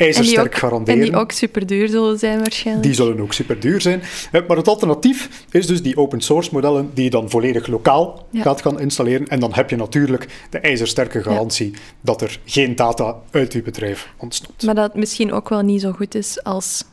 [0.00, 1.00] ijzersterk garanderen.
[1.00, 2.86] En die ook super duur zullen zijn waarschijnlijk.
[2.86, 4.02] Die zullen ook super duur zijn.
[4.48, 8.62] Maar het alternatief is dus die open source modellen die je dan volledig lokaal gaat
[8.62, 9.28] gaan installeren.
[9.28, 14.08] En dan heb je natuurlijk de ijzersterke garantie dat er geen data uit je bedrijf
[14.16, 14.62] ontstaat.
[14.62, 16.84] Maar dat het misschien ook wel niet zo goed is als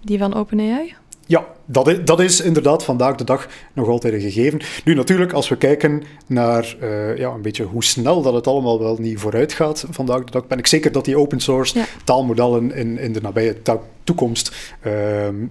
[0.00, 0.94] die van OpenAI?
[1.32, 4.60] Ja, dat is, dat is, inderdaad vandaag de dag nog altijd een gegeven.
[4.84, 8.78] Nu natuurlijk, als we kijken naar uh, ja, een beetje hoe snel dat het allemaal
[8.78, 12.74] wel niet vooruit gaat vandaag de dag, ben ik zeker dat die open source taalmodellen
[12.74, 13.56] in, in de nabije
[14.04, 14.54] toekomst
[14.86, 14.92] uh,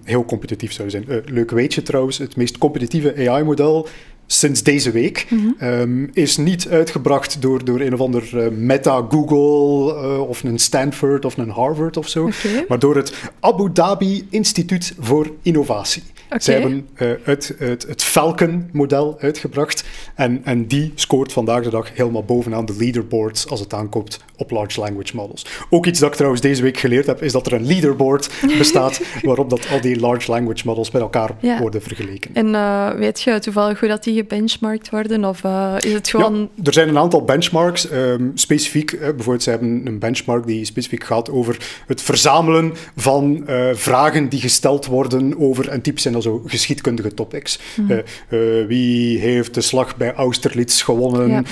[0.04, 1.18] heel competitief zouden zijn.
[1.18, 3.88] Uh, leuk weetje trouwens, het meest competitieve AI-model
[4.32, 5.26] sinds deze week.
[5.30, 5.48] Mhm.
[5.58, 10.58] Ehm, is niet uitgebracht door, door een of ander uh, Meta, Google uh, of een
[10.58, 12.30] Stanford of een Harvard of zo.
[12.68, 16.02] Maar door het Abu Dhabi Instituut voor Innovatie.
[16.32, 16.44] Okay.
[16.44, 19.84] Zij hebben uh, het, het, het Falcon-model uitgebracht.
[20.14, 24.50] En, en die scoort vandaag de dag helemaal bovenaan de leaderboards als het aankomt op
[24.50, 25.46] large language models.
[25.70, 29.00] Ook iets dat ik trouwens deze week geleerd heb, is dat er een leaderboard bestaat
[29.22, 32.30] waarop dat al die large language models met elkaar worden vergeleken.
[32.34, 35.24] En uh, weet je toevallig hoe dat die gebenchmarkt worden?
[35.24, 36.50] Of uh, is het gewoon...
[36.54, 37.92] Ja, er zijn een aantal benchmarks.
[37.92, 44.28] Um, specifiek, bijvoorbeeld, ze hebben een benchmark die specifiek gaat over het verzamelen van vragen
[44.28, 47.58] die gesteld worden over, en typisch zo geschiedkundige topics.
[47.76, 48.02] Mm.
[48.66, 51.28] wie heeft de slag bij Austerlitz gewonnen?
[51.28, 51.42] Ja.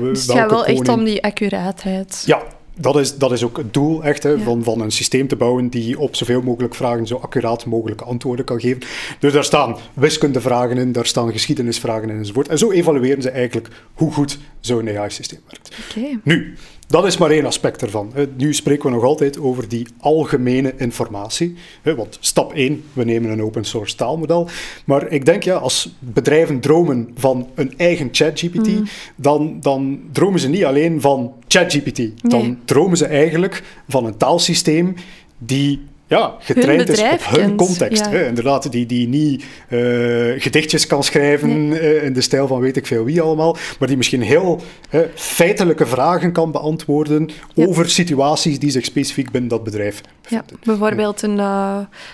[0.00, 2.22] dus het gaat wel echt om die accuraatheid.
[2.26, 2.42] Ja,
[2.80, 5.68] dat is, dat is ook het doel echt, hè, van, van een systeem te bouwen
[5.68, 8.82] die op zoveel mogelijk vragen zo accuraat mogelijke antwoorden kan geven.
[9.18, 12.48] Dus daar staan wiskundevragen in, daar staan geschiedenisvragen in enzovoort.
[12.48, 15.76] En zo evalueren ze eigenlijk hoe goed zo'n AI-systeem werkt.
[15.90, 16.18] Okay.
[16.22, 16.54] Nu,
[16.86, 18.12] dat is maar één aspect ervan.
[18.36, 21.54] Nu spreken we nog altijd over die algemene informatie.
[21.82, 24.48] Want stap 1, we nemen een open source taalmodel.
[24.84, 28.86] Maar ik denk, ja, als bedrijven dromen van een eigen ChatGPT, mm.
[29.16, 32.00] dan, dan dromen ze niet alleen van ChatGPT.
[32.22, 34.94] Dan dromen ze eigenlijk van een taalsysteem
[35.38, 38.06] die ja, getraind is op hun context.
[38.06, 42.76] Hè, inderdaad, die, die niet uh, gedichtjes kan schrijven uh, in de stijl van weet
[42.76, 47.66] ik veel wie allemaal, maar die misschien heel uh, feitelijke vragen kan beantwoorden ja.
[47.66, 50.46] over situaties die zich specifiek binnen dat bedrijf bevinden.
[50.48, 51.38] Ja, bijvoorbeeld een,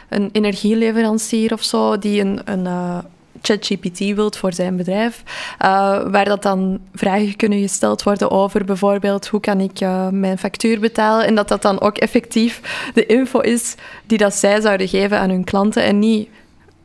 [0.09, 2.67] een energieleverancier of zo, die een, een
[3.43, 5.23] ChatGPT wilt voor zijn bedrijf,
[5.63, 5.67] uh,
[6.11, 10.81] waar dat dan vragen kunnen gesteld worden over bijvoorbeeld hoe kan ik uh, mijn factuur
[10.81, 12.61] betalen en dat dat dan ook effectief
[12.95, 13.75] de info is
[14.07, 16.29] die dat zij zouden geven aan hun klanten en niet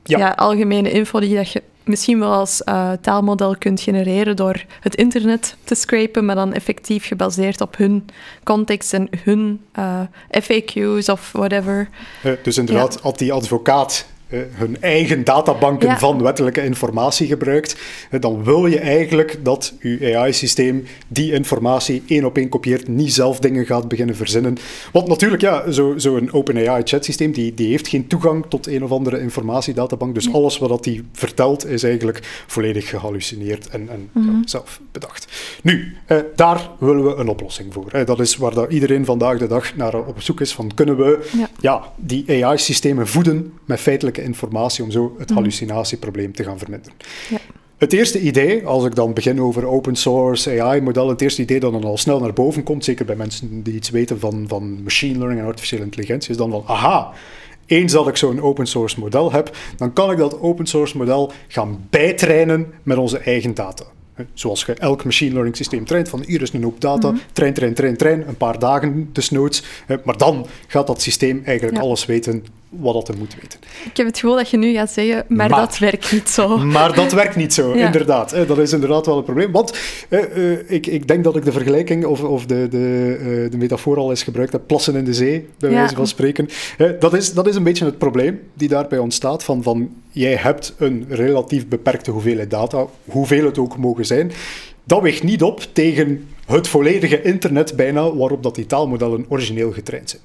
[0.03, 0.17] ja.
[0.17, 4.95] ja algemene info die dat je misschien wel als uh, taalmodel kunt genereren door het
[4.95, 8.05] internet te scrapen, maar dan effectief gebaseerd op hun
[8.43, 9.61] context en hun
[10.41, 11.89] FAQ's of whatever.
[12.43, 12.99] dus inderdaad, ja.
[13.01, 17.77] als die advocaat eh, hun eigen databanken van wettelijke informatie gebruikt,
[18.09, 23.13] eh, dan wil je eigenlijk dat je AI-systeem die informatie één op één kopieert, niet
[23.13, 24.57] zelf dingen gaat beginnen verzinnen.
[24.91, 29.19] Want natuurlijk, ja, zo'n zo OpenAI-chatsysteem, die, die heeft geen toegang tot een of andere
[29.19, 34.35] informatiedatabank, dus alles wat hij vertelt is eigenlijk volledig gehallucineerd en, en ja, mhm.
[34.45, 35.27] zelf bedacht.
[35.63, 38.05] Nu, eh, daar willen we een oplossing voor.
[38.05, 41.29] Dat is waar dat iedereen vandaag de dag naar op zoek is van, kunnen we
[41.37, 41.49] ja.
[41.59, 45.37] ja die AI-systemen voeden met feitelijke informatie om zo het mhm.
[45.37, 46.97] hallucinatieprobleem te gaan verminderen.
[47.29, 47.37] Ja.
[47.77, 51.71] Het eerste idee, als ik dan begin over open source AI-modellen, het eerste idee dat
[51.71, 55.17] dan al snel naar boven komt, zeker bij mensen die iets weten van, van machine
[55.17, 57.13] learning en artificiële intelligentie, is dan van, aha,
[57.65, 61.31] eens dat ik zo'n open source model heb, dan kan ik dat open source model
[61.47, 63.83] gaan bijtrainen met onze eigen data.
[64.33, 67.53] Zoals je elk machine learning systeem traint, van hier is een hoop data, mm train,
[67.53, 69.63] train, train, train, een paar dagen desnoods.
[70.03, 72.45] Maar dan gaat dat systeem eigenlijk alles weten
[72.79, 73.59] wat dat er moet weten.
[73.85, 75.59] Ik heb het gevoel dat je nu gaat zeggen, maar, Maar.
[75.59, 76.57] dat werkt niet zo.
[76.57, 77.85] Maar dat werkt niet zo, Ja.
[77.85, 78.47] inderdaad.
[78.47, 79.51] Dat is inderdaad wel een probleem.
[79.51, 79.77] Want
[80.09, 83.57] eh, eh, ik, ik denk dat ik de vergelijking of, of de, de, eh, de
[83.57, 85.75] metafoor al eens gebruikt heb, plassen in de zee, bij Ja.
[85.75, 86.49] wijze van spreken.
[86.99, 90.73] Dat, is, dat is een beetje het probleem die daarbij ontstaat, van, van jij hebt
[90.77, 94.31] een relatief beperkte hoeveelheid data, hoeveel het ook mogen zijn.
[94.83, 100.09] Dat weegt niet op tegen het volledige internet bijna, waarop dat die taalmodellen origineel getraind
[100.09, 100.21] zijn.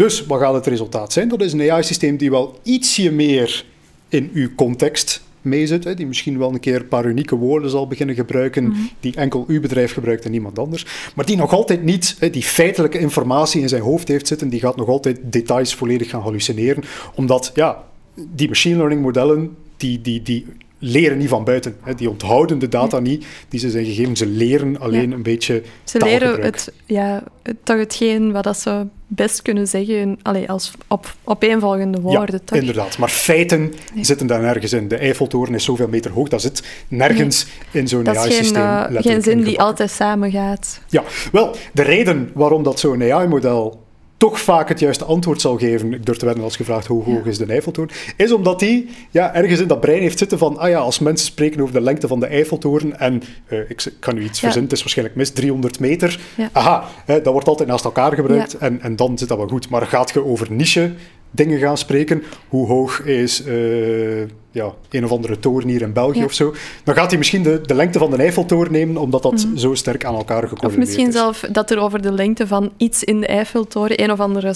[0.00, 1.28] Dus wat gaat het resultaat zijn?
[1.28, 3.64] Dat is een AI-systeem die wel ietsje meer
[4.08, 7.86] in uw context meezit, hè, die misschien wel een keer een paar unieke woorden zal
[7.86, 12.16] beginnen gebruiken, die enkel uw bedrijf gebruikt en niemand anders, maar die nog altijd niet
[12.18, 16.10] hè, die feitelijke informatie in zijn hoofd heeft zitten, die gaat nog altijd details volledig
[16.10, 16.82] gaan hallucineren,
[17.14, 17.84] omdat ja,
[18.34, 20.46] die machine learning modellen, die, die, die
[20.78, 24.26] leren niet van buiten, hè, die onthouden de data niet die ze zijn gegeven, ze
[24.26, 25.16] leren alleen Ja.
[25.16, 30.18] een beetje Ze leren het, ja, het- toch hetgeen wat dat ze best kunnen zeggen
[30.22, 32.34] allee, als op, opeenvolgende woorden.
[32.34, 32.58] ja, toch?
[32.58, 32.98] inderdaad.
[32.98, 33.60] Maar feiten
[33.94, 34.04] Nee.
[34.04, 34.88] zitten daar nergens in.
[34.88, 38.62] De Eiffeltoren is zoveel meter hoog, dat zit nergens in zo'n Dat is geen, AI-systeem.
[38.96, 40.80] eh, geen zin die altijd samengaat.
[40.88, 43.88] Ja, wel, de reden waarom dat zo'n AI-model
[44.20, 47.24] toch vaak het juiste antwoord zal geven, ik durf te wedden als gevraagd hoe hoog
[47.26, 50.68] is de Eiffeltoren, is omdat die ja, ergens in dat brein heeft zitten van, ah
[50.68, 54.14] ja, als mensen spreken over de lengte van de Eiffeltoren en, eh, ik, ik kan
[54.14, 54.38] nu iets Ja.
[54.40, 56.48] verzinnen, het is waarschijnlijk mis, 300 meter, Ja.
[56.52, 58.58] aha, hè, dat wordt altijd naast elkaar gebruikt Ja.
[58.58, 59.68] en, en dan zit dat wel goed.
[59.70, 60.92] Maar gaat je over niche
[61.30, 66.18] dingen gaan spreken, hoe hoog is eh, ja, een of andere toren hier in België
[66.18, 66.24] Ja.
[66.24, 69.46] of zo, dan gaat hij misschien de, de lengte van de Eiffeltoren nemen, omdat dat
[69.56, 70.44] zo sterk aan elkaar Mhm.
[70.44, 71.14] Of gecorreleerd misschien is.
[71.14, 74.54] zelf dat er over de lengte van iets in de Eiffeltoren, een of andere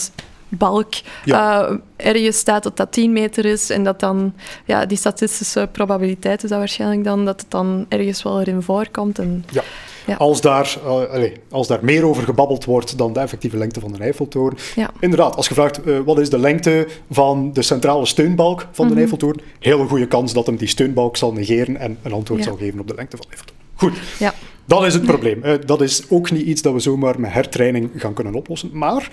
[0.49, 0.93] balk,
[1.25, 1.67] Ja.
[1.69, 4.35] eh, ergens staat dat dat 10 meter is en dat dan,
[4.65, 9.19] ja, die statistische probabiliteit is dat waarschijnlijk dan, dat het dan ergens wel erin voorkomt.
[9.19, 9.63] En, Ja.
[10.07, 10.15] Ja.
[10.15, 13.95] Als, daar, eh, allee, als daar meer over gebabbeld wordt dan de effectieve lengte van
[13.95, 14.59] een Eiffeltoren.
[14.75, 14.91] ja.
[15.01, 18.95] Inderdaad, als je vraagt eh, wat is de lengte van de centrale steunbalk van Mhm.
[18.95, 22.47] de Eiffeltoren, heel goede kans dat hem die steunbalk zal negeren en een antwoord Ja.
[22.47, 23.63] zal geven op de lengte van de Eiffeltoren.
[23.77, 24.35] Goed, Ja.
[24.65, 25.43] dat is het probleem.
[25.67, 28.71] Dat is ook niet iets dat we zomaar met hertraining gaan kunnen oplossen.
[28.73, 29.11] Maar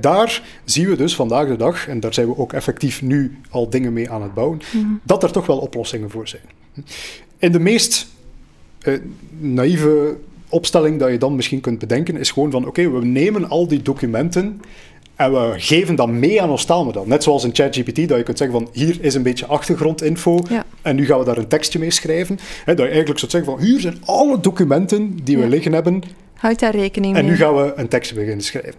[0.00, 3.70] daar zien we dus vandaag de dag, en daar zijn we ook effectief nu al
[3.70, 4.60] dingen mee aan het bouwen,
[5.02, 6.42] dat er toch wel oplossingen voor zijn.
[7.38, 8.06] In de meest
[9.38, 10.16] naïeve
[10.48, 13.82] opstelling dat je dan misschien kunt bedenken, is gewoon van oké, we nemen al die
[13.82, 14.60] documenten
[15.16, 17.06] en we geven dat mee aan ons taalmodel.
[17.06, 20.64] Net zoals in ChatGPT, dat je kunt zeggen van hier is een beetje achtergrondinfo Ja.
[20.82, 22.38] en nu gaan we daar een tekstje mee schrijven.
[22.64, 25.48] Hè, dat je eigenlijk zou zeggen van hier zijn alle documenten die we Ja.
[25.48, 26.02] liggen hebben
[26.34, 27.30] Houd daar rekening en mee.
[27.32, 28.74] nu gaan we een tekstje beginnen schrijven.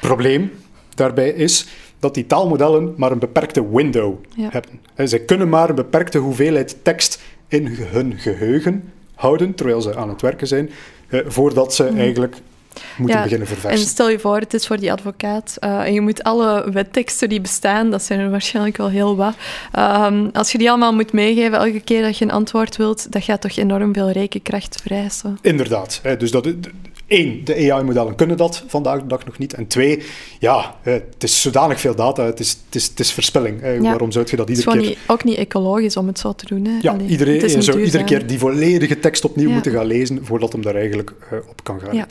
[0.00, 0.50] Probleem
[0.94, 1.66] daarbij is
[1.98, 4.48] dat die taalmodellen maar een beperkte window Ja.
[4.50, 4.80] hebben.
[4.94, 10.08] Hè, Ze kunnen maar een beperkte hoeveelheid tekst in hun geheugen houden, terwijl ze aan
[10.08, 10.70] het werken zijn,
[11.08, 12.42] eh, voordat ze eigenlijk moeten
[12.96, 13.08] Mhm.
[13.08, 13.86] Ja, beginnen En verversen.
[13.88, 17.40] stel je voor, het is voor die advocaat eh, en je moet alle wetteksten die
[17.40, 19.34] bestaan, dat zijn er waarschijnlijk wel heel wat,
[19.72, 23.24] ehm, als je die allemaal moet meegeven elke keer dat je een antwoord wilt, dat
[23.24, 25.38] gaat toch enorm veel rekenkracht vereisen.
[25.42, 26.00] Inderdaad.
[26.02, 26.48] Hè, dus dat,
[27.06, 29.54] één, de AI-modellen kunnen dat vandaag de dag nog niet.
[29.54, 30.02] En twee,
[30.38, 33.60] ja, eh, het is zodanig veel data, het is, het is, het is verspilling.
[33.62, 33.80] Ja.
[33.80, 34.88] Waarom zou je dat Het is iedere keer...
[34.88, 36.64] niet, ook niet ecologisch om het zo te doen.
[36.64, 36.78] Hè?
[36.80, 39.54] Ja, Allee, iedereen het is zou iedere keer die volledige tekst opnieuw Ja.
[39.54, 42.06] moeten gaan lezen voordat hem daar eigenlijk eh, op kan gaan Ja.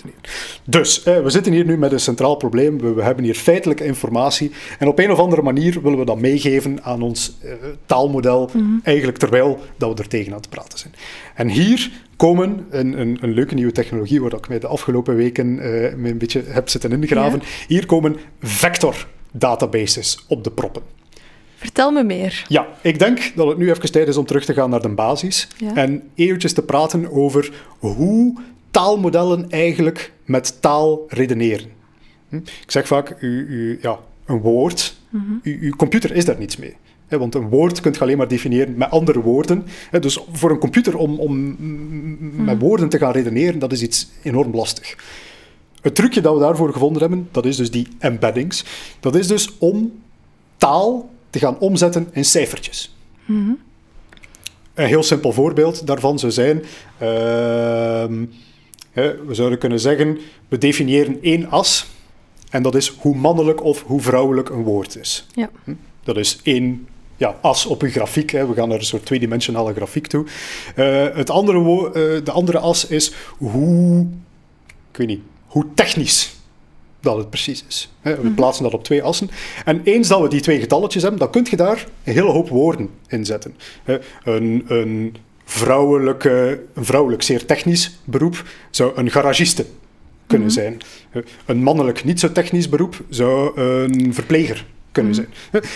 [0.64, 2.80] Dus, eh, we zitten hier nu met een centraal probleem.
[2.82, 4.52] We, we hebben hier feitelijke informatie.
[4.80, 7.38] En op een of andere manier willen we dat meegeven aan ons
[7.86, 8.66] taalmodel, Mhm.
[8.84, 10.94] eigenlijk terwijl dat we er tegen aan het praten zijn.
[11.36, 15.56] En hier komen een, een, een leuke nieuwe technologie, waar ik mij de afgelopen weken
[15.56, 17.42] me een beetje heb zitten ingraven.
[17.68, 20.82] Hier komen vector databases op de proppen.
[21.56, 22.46] Vertel me meer.
[22.48, 24.90] Ja, ik denk dat het nu even tijd is om terug te gaan naar de
[24.90, 25.76] basis Ja.
[25.76, 28.38] en eventjes te praten over hoe
[28.72, 31.68] taalmodellen eigenlijk met taal redeneren.
[32.30, 32.36] Hm?
[32.36, 34.96] Ik zeg vaak, u, u, ja, een woord,
[35.44, 36.76] u, uw computer is daar niets mee.
[37.10, 39.66] Want een woord kunt je alleen maar definiëren met andere woorden.
[40.00, 41.56] Dus voor een computer om, om
[42.46, 44.96] met woorden te gaan redeneren, dat is iets enorm lastig.
[45.82, 48.66] Het trucje dat we daarvoor gevonden hebben, dat is dus die embeddings.
[49.00, 49.92] Dat is dus om
[50.58, 52.96] taal te gaan omzetten in cijfertjes.
[54.74, 56.64] Een heel simpel voorbeeld daarvan zou zijn,
[56.98, 58.26] ehm,
[58.94, 61.88] we zouden kunnen zeggen, we definiëren één as
[62.50, 65.28] en dat is hoe mannelijk of hoe vrouwelijk een woord is.
[65.34, 65.50] Ja.
[66.04, 66.88] Dat is één
[67.24, 68.32] ja, as op een grafiek.
[68.32, 68.48] Hè.
[68.48, 70.26] We gaan naar een soort tweedimensionale grafiek toe.
[70.76, 74.08] Eh, het andere eh, de andere as is hoe,
[74.92, 76.36] ik weet niet, hoe technisch
[77.00, 77.94] dat het precies is.
[78.02, 78.22] Hè.
[78.22, 79.30] We plaatsen dat op twee assen.
[79.66, 82.50] En eens dat we die twee getalletjes hebben, dan kun je daar een hele hoop
[82.50, 83.56] woorden in zetten.
[83.84, 84.00] Hè.
[84.24, 89.66] Een, een, vrouwelijke, een vrouwelijk zeer technisch beroep zou een garagiste
[90.28, 90.82] kunnen zijn.
[91.10, 91.22] Hè.
[91.46, 95.28] Een mannelijk niet zo technisch beroep zou een verpleger kunnen zijn.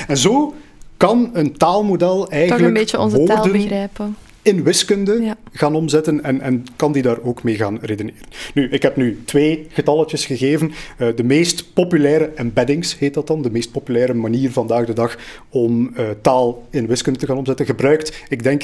[0.07, 0.55] En zo
[0.97, 4.15] kan een taalmodel eigenlijk Toch een beetje onze taal begrijpen.
[4.41, 5.35] in wiskunde Ja.
[5.51, 8.21] gaan omzetten en, en kan die daar ook mee gaan redeneren.
[8.53, 10.71] Nu, ik heb nu twee getalletjes gegeven.
[10.97, 15.17] Eh, de meest populaire embeddings heet dat dan, de meest populaire manier vandaag de dag
[15.49, 18.63] om eh, taal in wiskunde te gaan omzetten, gebruikt, ik denk,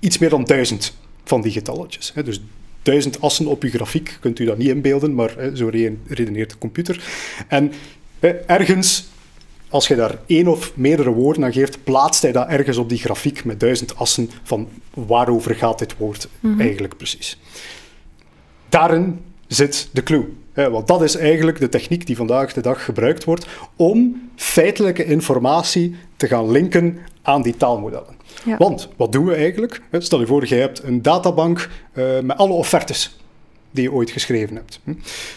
[0.00, 2.10] iets meer dan duizend van die getalletjes.
[2.14, 2.22] Hè.
[2.22, 2.40] Dus
[2.82, 6.50] duizend assen op uw grafiek, kunt u dat niet inbeelden, maar hè, zo re- redeneert
[6.50, 7.04] de computer.
[7.48, 7.72] En
[8.20, 9.08] hè, ergens
[9.74, 12.98] als je daar één of meerdere woorden aan geeft, plaatst hij dat ergens op die
[12.98, 17.40] grafiek met duizend assen van waarover gaat dit woord eigenlijk precies.
[18.68, 20.26] Daarin zit de clue.
[20.52, 25.04] Hè, want dat is eigenlijk de techniek die vandaag de dag gebruikt wordt om feitelijke
[25.04, 28.16] informatie te gaan linken aan die taalmodellen.
[28.44, 28.56] Ja.
[28.56, 29.80] Want wat doen we eigenlijk?
[29.92, 33.16] Stel je voor, je hebt een databank eh, met alle offertes
[33.74, 34.80] die je ooit geschreven hebt.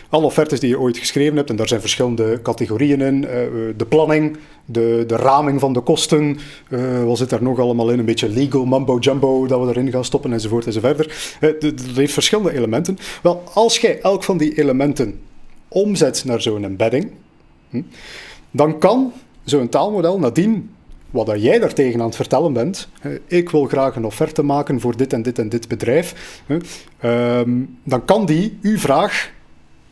[0.10, 3.26] Alle offertes die je ooit geschreven hebt, en daar zijn verschillende categorieën in.
[3.26, 3.30] eh,
[3.78, 6.38] de planning, de, de raming van de kosten,
[6.70, 8.00] eh, wat zit daar nog allemaal in?
[8.00, 11.38] Een beetje legal mumbo-jumbo dat we erin gaan stoppen, enzovoort enzoverder.
[11.40, 12.98] Eh, dat heeft verschillende elementen.
[13.24, 15.20] Wel, als jij elk van die elementen
[15.68, 17.12] omzet naar zo'n embedding,
[17.70, 17.82] hm,
[18.52, 20.70] dan kan zo'n taalmodel nadien
[21.12, 22.90] wat dat jij daartegen aan het vertellen bent,
[23.28, 26.42] ik wil graag een offerte maken voor dit en dit en dit bedrijf,
[27.00, 27.52] ehm,
[27.84, 29.36] dan kan die uw vraag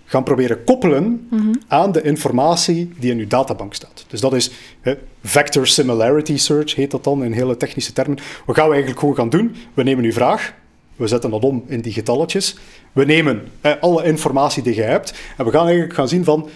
[0.05, 1.29] gaan proberen koppelen
[1.67, 4.05] aan de informatie die in uw databank staat.
[4.07, 4.51] Dus dat is
[5.23, 8.17] vector similarity search, heet dat dan in hele technische termen.
[8.45, 9.55] Wat gaan we eigenlijk gewoon gaan doen?
[9.73, 10.53] We nemen uw vraag,
[10.95, 12.57] we zetten dat om in die getalletjes.
[12.91, 13.47] We nemen
[13.79, 16.49] alle informatie die je hebt en we gaan eigenlijk gaan zien van,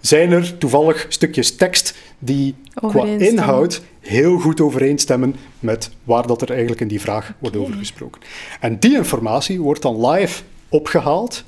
[0.00, 6.50] zijn er toevallig stukjes tekst die qua inhoud heel goed overeenstemmen met waar dat er
[6.50, 8.20] eigenlijk in die vraag wordt over gesproken.
[8.60, 11.44] En die informatie wordt dan live opgehaald,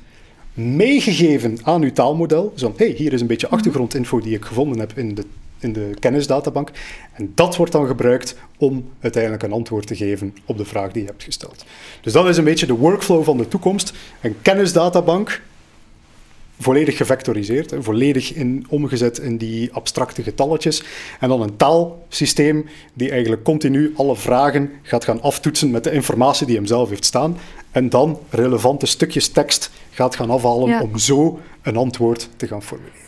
[0.53, 2.53] meegegeven aan uw taalmodel.
[2.55, 5.23] Zo van, hey, hier is een beetje achtergrondinfo die ik gevonden heb in de,
[5.59, 6.71] in de kennisdatabank.
[7.13, 11.01] En dat wordt dan gebruikt om uiteindelijk een antwoord te geven op de vraag die
[11.01, 11.65] je hebt gesteld.
[12.01, 13.93] Dus dat is een beetje de workflow van de toekomst.
[14.21, 15.41] Een kennisdatabank
[16.61, 20.83] volledig gevectoriseerd, hè, volledig in, omgezet in die abstracte getalletjes.
[21.19, 26.45] En dan een taalsysteem die eigenlijk continu alle vragen gaat gaan aftoetsen met de informatie
[26.47, 27.37] die hem zelf heeft staan.
[27.71, 30.81] En dan relevante stukjes tekst gaat gaan afhalen Ja.
[30.81, 32.99] om zo een antwoord te gaan formuleren.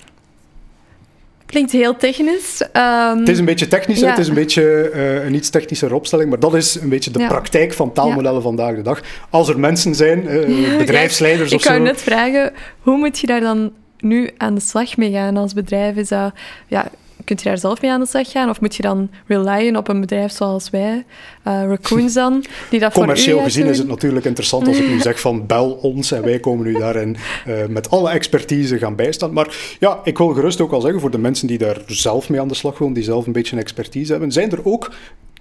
[1.54, 2.62] Klinkt heel technisch.
[2.72, 4.10] Ehm, Het is een beetje technisch, Ja.
[4.10, 7.20] het is een beetje eh, een iets technischer opstelling, maar dat is een beetje de
[7.20, 7.28] Ja.
[7.28, 9.02] praktijk van taalmodellen vandaag de dag.
[9.30, 11.70] Als er mensen zijn, eh, bedrijfsleiders ik of zo...
[11.70, 15.54] wou net vragen, hoe moet je daar dan nu aan de slag mee gaan als
[15.54, 15.96] bedrijf?
[15.96, 16.34] Is dat,
[16.68, 16.86] ja,
[17.24, 18.50] kunt je daar zelf mee aan de slag gaan?
[18.50, 21.06] Of moet je dan relyen op een bedrijf zoals wij,
[21.44, 25.20] eh Raccoons dan, die dat Commercieel gezien is het natuurlijk interessant als ik nu zeg
[25.20, 29.34] van bel ons en wij komen u daarin eh, met alle expertise gaan bijstaan.
[29.34, 32.42] Maar ja, ik wil gerust ook al zeggen voor de mensen die daar zelf mee
[32.42, 34.92] aan de slag willen, die zelf een beetje een expertise hebben, zijn er ook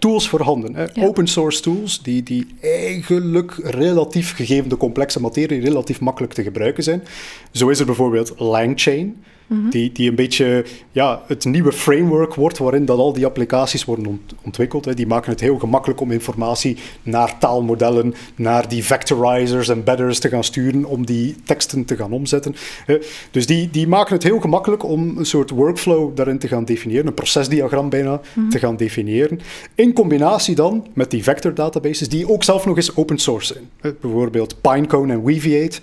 [0.02, 0.74] tools voorhanden.
[0.74, 0.82] Hè?
[0.92, 1.06] Ja.
[1.06, 6.82] Open source tools die, die eigenlijk relatief, gegeven de complexe materie, relatief makkelijk te gebruiken
[6.82, 7.02] zijn.
[7.50, 9.24] Zo is er bijvoorbeeld LangChain.
[9.70, 14.06] Die, die een beetje ja, het nieuwe framework wordt waarin dat al die applicaties worden
[14.06, 14.84] ont- ontwikkeld.
[14.84, 14.94] Hè.
[14.94, 20.28] Die maken het heel gemakkelijk om informatie naar taalmodellen, naar die vectorizers en embedders te
[20.28, 22.54] gaan sturen, om die teksten te gaan omzetten.
[22.86, 22.98] hè.
[23.30, 27.06] Dus die, die maken het heel gemakkelijk om een soort workflow daarin te gaan definiëren,
[27.06, 29.40] een procesdiagram bijna te gaan definiëren.
[29.74, 33.64] In combinatie dan met die vector databases, die ook zelf nog eens open source zijn.
[33.80, 33.92] hè.
[34.00, 35.78] Bijvoorbeeld Pinecone en Weaviate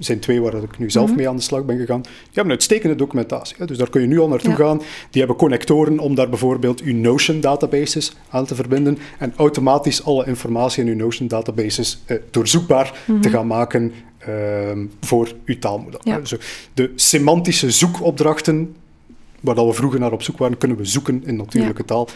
[0.00, 1.16] zijn twee waar ik nu zelf Mhm.
[1.16, 2.00] mee aan de slag ben gegaan.
[2.02, 3.56] Die hebben uitstekende documentatie.
[3.58, 3.66] Hè?
[3.66, 4.56] Dus daar kun je nu al naartoe Ja.
[4.56, 4.78] gaan.
[5.10, 10.26] Die hebben connectoren om daar bijvoorbeeld uw Notion databases aan te verbinden en automatisch alle
[10.26, 16.00] informatie in uw Notion databases eh, doorzoekbaar te gaan maken ehm, voor uw taalmodel.
[16.02, 16.18] Ja.
[16.18, 16.34] Dus
[16.74, 18.74] de semantische zoekopdrachten,
[19.40, 22.08] waar dat we vroeger naar op zoek waren, kunnen we zoeken in natuurlijke taal,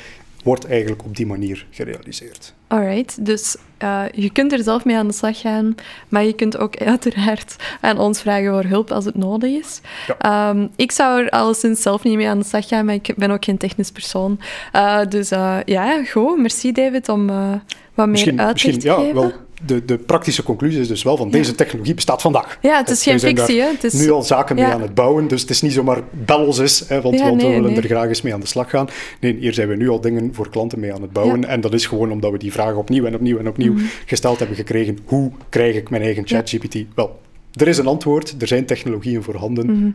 [0.44, 2.54] wordt eigenlijk op die manier gerealiseerd.
[2.66, 5.74] Alright, dus eh, je kunt er zelf mee aan de slag gaan,
[6.08, 9.80] maar je kunt ook uiteraard aan ons vragen voor hulp als het nodig is.
[10.18, 13.30] Ehm, ik zou er alleszins zelf niet mee aan de slag gaan, maar ik ben
[13.30, 14.40] ook geen technisch persoon.
[14.72, 16.38] Eh, dus eh, ja, goed.
[16.38, 17.62] Merci David om wat
[17.94, 19.14] meer Misschien, uitleg te ja, geven.
[19.14, 19.32] wel,
[19.66, 22.58] de, de praktische conclusie is dus wel van deze technologie bestaat vandaag.
[22.62, 23.66] Ja, het is geen fictie, hè.
[23.66, 23.92] Het is...
[23.92, 25.28] nu al zaken mee aan het bouwen.
[25.28, 27.80] Dus het is niet zomaar bel eens, hè, want, Ja, want nee, we willen nee.
[27.80, 28.88] er graag eens mee aan de slag gaan.
[29.20, 31.44] Nee, hier zijn we nu al dingen voor klanten mee aan het bouwen.
[31.44, 33.74] En dat is gewoon omdat we die vraag opnieuw en opnieuw en opnieuw
[34.06, 34.98] gesteld hebben gekregen.
[35.04, 36.34] Hoe krijg ik mijn eigen Mhm.
[36.34, 36.76] ChatGPT?
[36.94, 37.20] Wel,
[37.52, 38.34] er is een antwoord.
[38.38, 39.66] Er zijn technologieën voorhanden.
[39.66, 39.90] Mhm.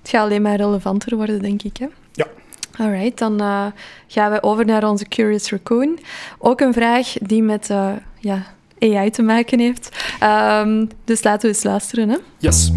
[0.00, 1.76] Het gaat alleen maar relevanter worden, denk ik.
[1.76, 1.86] Hè?
[2.12, 2.26] Ja.
[2.78, 3.66] Alright, dan eh,
[4.06, 5.98] gaan we over naar onze Curious Raccoon.
[6.38, 8.46] Ook een vraag die met eh, ja,
[8.82, 10.14] AI te maken heeft.
[10.20, 12.08] Ehm, dus laten we eens luisteren.
[12.08, 12.16] Hè?
[12.38, 12.72] Yes.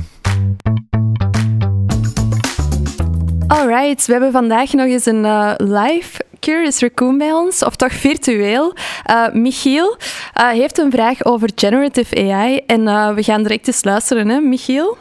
[3.48, 7.94] Alright, we hebben vandaag nog eens een uh, live Curious Raccoon bij ons, of toch
[7.94, 8.74] virtueel.
[9.10, 9.98] Uh, Michiel
[10.39, 14.97] uh, heeft een vraag over generative AI en we gaan direct eens luisteren, hè, Michiel?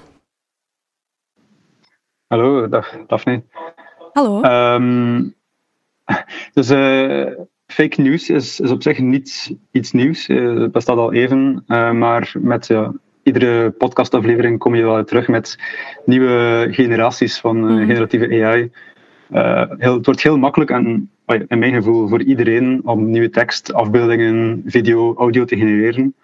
[2.26, 3.42] Hallo, dag Daphne.
[4.12, 4.42] Hallo.
[4.42, 5.34] Um,
[6.54, 6.68] dus
[7.74, 10.26] fake news is, is op zich niet iets nieuws.
[10.26, 11.64] Het bestaat al even,
[11.98, 12.70] maar met
[13.22, 15.58] iedere podcastaflevering kom je wel terug met
[16.04, 18.70] nieuwe generaties van uh, generatieve AI.
[19.78, 24.62] Heel, het wordt heel makkelijk en in mijn gevoel voor iedereen om nieuwe tekst, afbeeldingen,
[24.66, 26.14] video, audio te genereren.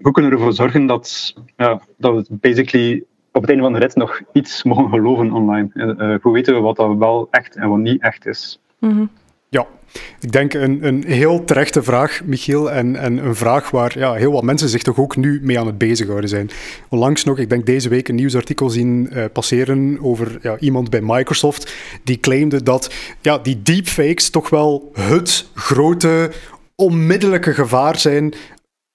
[0.00, 3.78] Hoe kunnen we ervoor zorgen dat, ja, dat we basically op het einde van de
[3.78, 6.18] rit nog iets mogen geloven online?
[6.22, 8.60] hoe weten we wat dat wel echt en wat niet echt is?
[8.78, 9.04] Mhm.
[9.54, 9.66] Ja,
[10.20, 12.70] ik denk een, een heel terechte vraag, Michiel.
[12.70, 15.66] En, en een vraag waar ja, heel wat mensen zich toch ook nu mee aan
[15.66, 16.50] het bezighouden zijn.
[16.88, 21.00] Onlangs nog, ik denk deze week, een nieuwsartikel zien uh, passeren over ja, iemand bij
[21.02, 21.74] Microsoft
[22.04, 26.30] die claimde dat ja, die deepfakes toch wel het grote
[26.74, 28.34] onmiddellijke gevaar zijn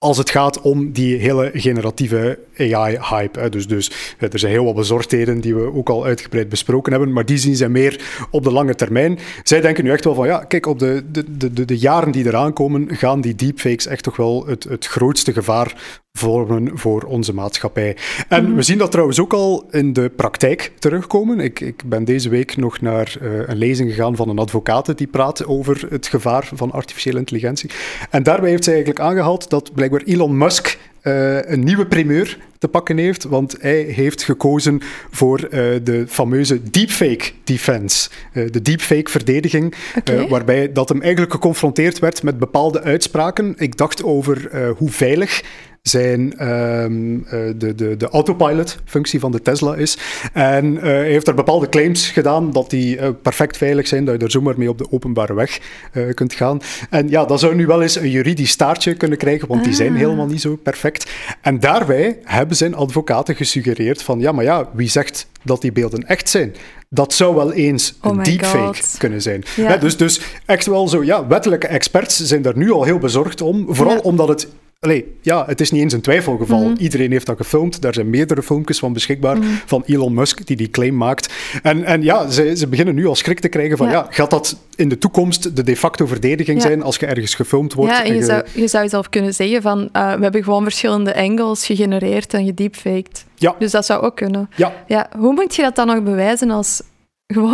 [0.02, 3.48] als het gaat om die hele generatieve AI-hype.
[3.48, 7.26] Dus, dus er zijn heel wat bezorgdheden die we ook al uitgebreid besproken hebben, maar
[7.26, 9.18] die zien zij meer op de lange termijn.
[9.42, 12.26] Zij denken nu echt wel van, ja, kijk, op de, de, de, de jaren die
[12.26, 17.34] eraan komen, gaan die deepfakes echt toch wel het, het grootste gevaar vormen voor onze
[17.34, 17.96] maatschappij.
[18.28, 18.54] En mhm.
[18.54, 21.40] we zien dat trouwens ook al in de praktijk terugkomen.
[21.40, 25.06] Ik, ik ben deze week nog naar uh, een lezing gegaan van een advocaat die
[25.06, 27.70] praat over het gevaar van artificiële intelligentie.
[28.10, 32.68] En daarbij heeft zij eigenlijk aangehaald dat blijkbaar Elon Musk uh, een nieuwe primeur te
[32.68, 34.80] pakken heeft, want hij heeft gekozen
[35.10, 35.50] voor uh,
[35.82, 40.28] de fameuze deepfake defense, uh, de deepfake verdediging, okay.
[40.28, 43.54] waarbij dat hem eigenlijk geconfronteerd werd met bepaalde uitspraken.
[43.58, 45.42] Ik dacht over hoe veilig
[45.82, 47.24] zijn um,
[47.56, 49.98] de, de, de autopilot-functie van de Tesla is.
[50.32, 54.18] En uh, hij heeft er bepaalde claims gedaan dat die uh, perfect veilig zijn, dat
[54.18, 55.60] je er zomaar mee op de openbare weg
[55.92, 56.60] uh, kunt gaan.
[56.90, 59.92] En ja, dat zou nu wel eens een juridisch staartje kunnen krijgen, want die zijn
[59.92, 59.98] ah.
[59.98, 61.10] helemaal niet zo perfect.
[61.40, 66.06] En daarbij hebben zijn advocaten gesuggereerd van, ja, maar ja, wie zegt dat die beelden
[66.06, 66.54] echt zijn?
[66.92, 69.42] dat zou wel eens oh een deepfake kunnen zijn.
[69.56, 69.76] Ja.
[69.76, 73.66] dus, dus echt wel zo, ja, wettelijke experts zijn daar nu al heel bezorgd om.
[73.74, 74.00] Vooral ja.
[74.00, 74.48] omdat het
[74.86, 76.68] Allee, ja, het is niet eens een twijfelgeval.
[76.68, 77.82] Mm Iedereen heeft dat gefilmd.
[77.82, 81.32] Daar zijn meerdere filmpjes van beschikbaar mm van Elon Musk die die claim maakt.
[81.62, 83.92] En, en ja, ze, ze beginnen nu al schrik te krijgen van ja.
[83.92, 87.74] ja gaat dat in de toekomst de de facto verdediging zijn als je ergens gefilmd
[87.74, 87.92] wordt?
[87.92, 91.16] Ja, en je, Zou, je zou zelf kunnen zeggen van uh, we hebben gewoon verschillende
[91.16, 93.24] angles gegenereerd en gedeepfaked.
[93.34, 93.54] Ja.
[93.58, 94.48] Dus dat zou ook kunnen.
[94.56, 94.72] Ja.
[94.86, 96.82] Ja, hoe moet je dat dan nog bewijzen als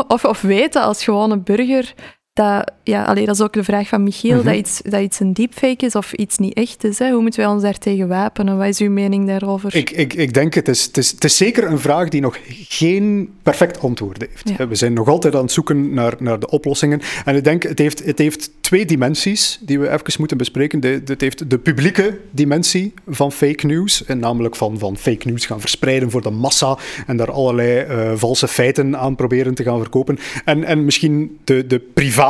[0.08, 1.94] of, of weten als gewone burger
[2.36, 4.54] dat, ja, allee, dat is ook de vraag van Michiel, dat, mhm.
[4.54, 6.98] iets, dat iets een deepfake is of iets niet echt is.
[6.98, 7.10] Hè?
[7.10, 8.58] Hoe moeten wij ons daartegen wapenen?
[8.58, 9.76] Wat is uw mening daarover?
[9.76, 12.38] Ik, ik, ik denk, het is, het, is, het is zeker een vraag die nog
[12.68, 14.68] geen perfect antwoord heeft.
[14.68, 17.00] We zijn nog altijd aan het zoeken naar, naar de oplossingen.
[17.24, 20.80] En ik denk, het heeft, het heeft twee dimensies die we even moeten bespreken.
[20.80, 25.46] De, het heeft de publieke dimensie van fake news, en namelijk van, van fake news
[25.46, 29.78] gaan verspreiden voor de massa en daar allerlei uh, valse feiten aan proberen te gaan
[29.78, 30.18] verkopen.
[30.44, 32.25] En, en misschien de, de private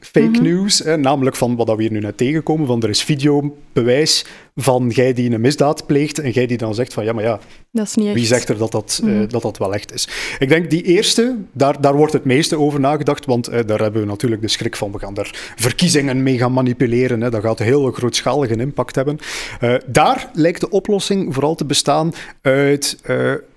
[0.00, 0.42] fake mhm.
[0.42, 4.24] news, hè, namelijk van wat we hier nu net tegenkomen, van er is videobewijs
[4.54, 7.40] van jij die een misdaad pleegt en jij die dan zegt van ja, maar ja,
[7.72, 8.14] dat is niet echt.
[8.14, 10.08] wie zegt er dat dat, mm dat dat wel echt is?
[10.38, 14.00] Ik denk die eerste, daar, daar wordt het meeste over nagedacht, want uh, daar hebben
[14.00, 17.60] we natuurlijk de schrik van, we gaan daar verkiezingen mee gaan manipuleren, hè, dat gaat
[17.60, 19.18] een heel grootschalige impact hebben.
[19.60, 23.00] Uh, daar lijkt de oplossing vooral te bestaan uit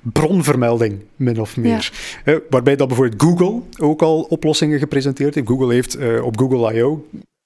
[0.02, 1.92] bronvermelding, min of meer.
[2.50, 5.48] waarbij dat bijvoorbeeld Google ook al oplossingen gepresenteerd heeft.
[5.48, 7.06] Google heeft op Google I.O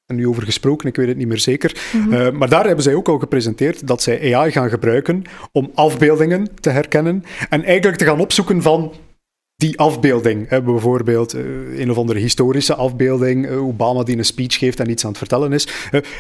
[0.10, 1.82] en nu over gesproken, ik weet het niet meer zeker.
[1.94, 2.14] Mhm.
[2.14, 6.48] Eh, maar daar hebben zij ook al gepresenteerd dat zij AI gaan gebruiken om afbeeldingen
[6.60, 8.94] te herkennen en eigenlijk te gaan opzoeken van
[9.56, 10.50] die afbeelding.
[10.50, 14.90] Hè, bijvoorbeeld uh, een of andere historische afbeelding, uh, Obama die een speech geeft en
[14.90, 15.68] iets aan het vertellen is.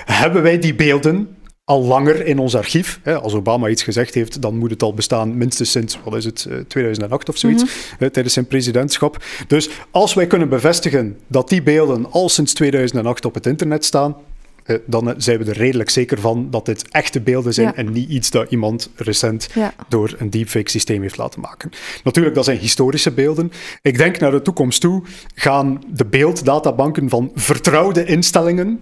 [0.05, 1.27] hebben wij die beelden
[1.69, 2.99] al langer in ons archief.
[3.03, 3.19] Hè.
[3.19, 6.47] Als Obama iets gezegd heeft, dan moet het al bestaan minstens sinds, wat is het,
[6.67, 8.09] 2008 eh, of zoiets, mhm.
[8.09, 9.23] tijdens zijn presidentschap.
[9.47, 14.15] Dus als wij kunnen bevestigen dat die beelden al sinds 2008 op het internet staan,
[14.63, 18.09] eh, dan zijn we er redelijk zeker van dat dit echte beelden zijn en niet
[18.09, 19.49] iets dat iemand recent
[19.87, 21.71] door een deepfake systeem heeft laten maken.
[22.03, 23.51] Natuurlijk, dat zijn historische beelden.
[23.81, 25.03] Ik denk naar de toekomst toe
[25.35, 28.79] gaan de beelddatabanken van vertrouwde instellingen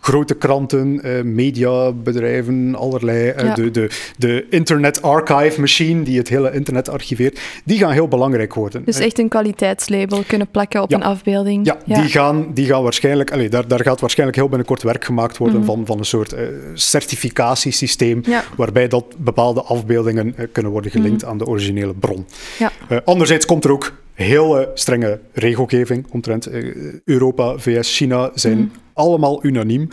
[0.00, 3.32] Grote kranten, uh, mediabedrijven, allerlei.
[3.42, 8.08] Uh, de, de, de Internet Archive Machine, die het hele internet archiveert, die gaan heel
[8.08, 8.84] belangrijk worden.
[8.84, 11.66] Dus echt een kwaliteitslabel kunnen plakken op een afbeelding.
[11.66, 15.04] Ja, ja, Die, gaan, die gaan waarschijnlijk, allez, daar, daar gaat waarschijnlijk heel binnenkort werk
[15.04, 15.66] gemaakt worden mhm.
[15.66, 16.40] van, van een soort uh,
[16.74, 18.22] certificatiesysteem,
[18.56, 21.30] waarbij dat bepaalde afbeeldingen kunnen worden gelinkt mhm.
[21.30, 22.26] aan de originele bron.
[22.58, 22.70] Ja.
[23.04, 23.92] anderzijds komt er ook
[24.24, 28.68] hele strenge regelgeving omtrent eh, Europa, VS, China zijn Mhm.
[28.92, 29.88] allemaal unaniem.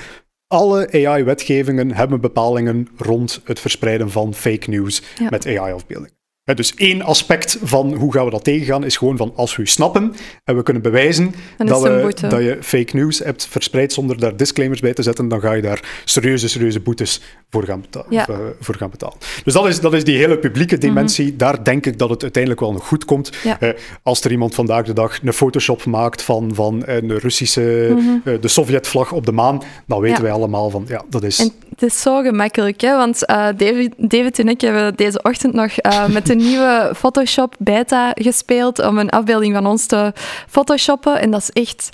[0.48, 5.30] Alle AI-wetgevingen hebben bepalingen rond het verspreiden van fake news Ja.
[5.30, 6.14] met AI-afbeeldingen.
[6.54, 9.68] Dus één aspect van hoe gaan we dat tegengaan is gewoon van als we u
[9.68, 14.36] snappen en we kunnen bewijzen dat, we, dat je fake news hebt verspreid zonder daar
[14.38, 18.28] disclaimers bij te zetten, dan ga je daar serieuze, serieuze boetes voor gaan, Ja.
[18.28, 19.16] eh, voor gaan betalen.
[19.44, 21.36] Dus dat is, dat is die hele publieke dimensie.
[21.36, 23.32] Daar denk ik dat het uiteindelijk wel nog goed komt.
[23.32, 23.48] Mhm.
[23.48, 23.60] Ja.
[23.60, 23.70] Eh,
[24.04, 27.88] als er iemand vandaag de dag een Photoshop maakt van, van een Russische,
[28.26, 30.14] eh, de Sovjetvlag op de maan, dan weten Mhm.
[30.16, 30.22] Ja.
[30.22, 31.40] wij allemaal van, ja, dat is...
[31.40, 32.96] En het is zo gemakkelijk, hè?
[32.98, 33.20] want
[33.58, 35.72] David, David en ik hebben deze ochtend nog
[36.12, 40.14] met de nieuwe Photoshop beta gespeeld om een afbeelding van ons te
[40.48, 41.20] photoshoppen.
[41.20, 41.90] En dat is echt...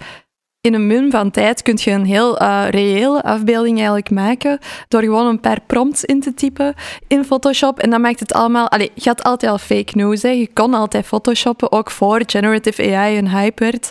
[0.62, 5.02] In een mum van tijd kun je een heel eh, reële afbeelding eigenlijk maken door
[5.02, 6.74] gewoon een paar prompts in te typen
[7.08, 7.80] in Photoshop.
[7.80, 8.70] En dan maakt het allemaal...
[8.70, 10.30] Allee, je had altijd al fake news, hè.
[10.30, 13.90] je kon altijd photoshoppen, ook voor generative AI een hype werd.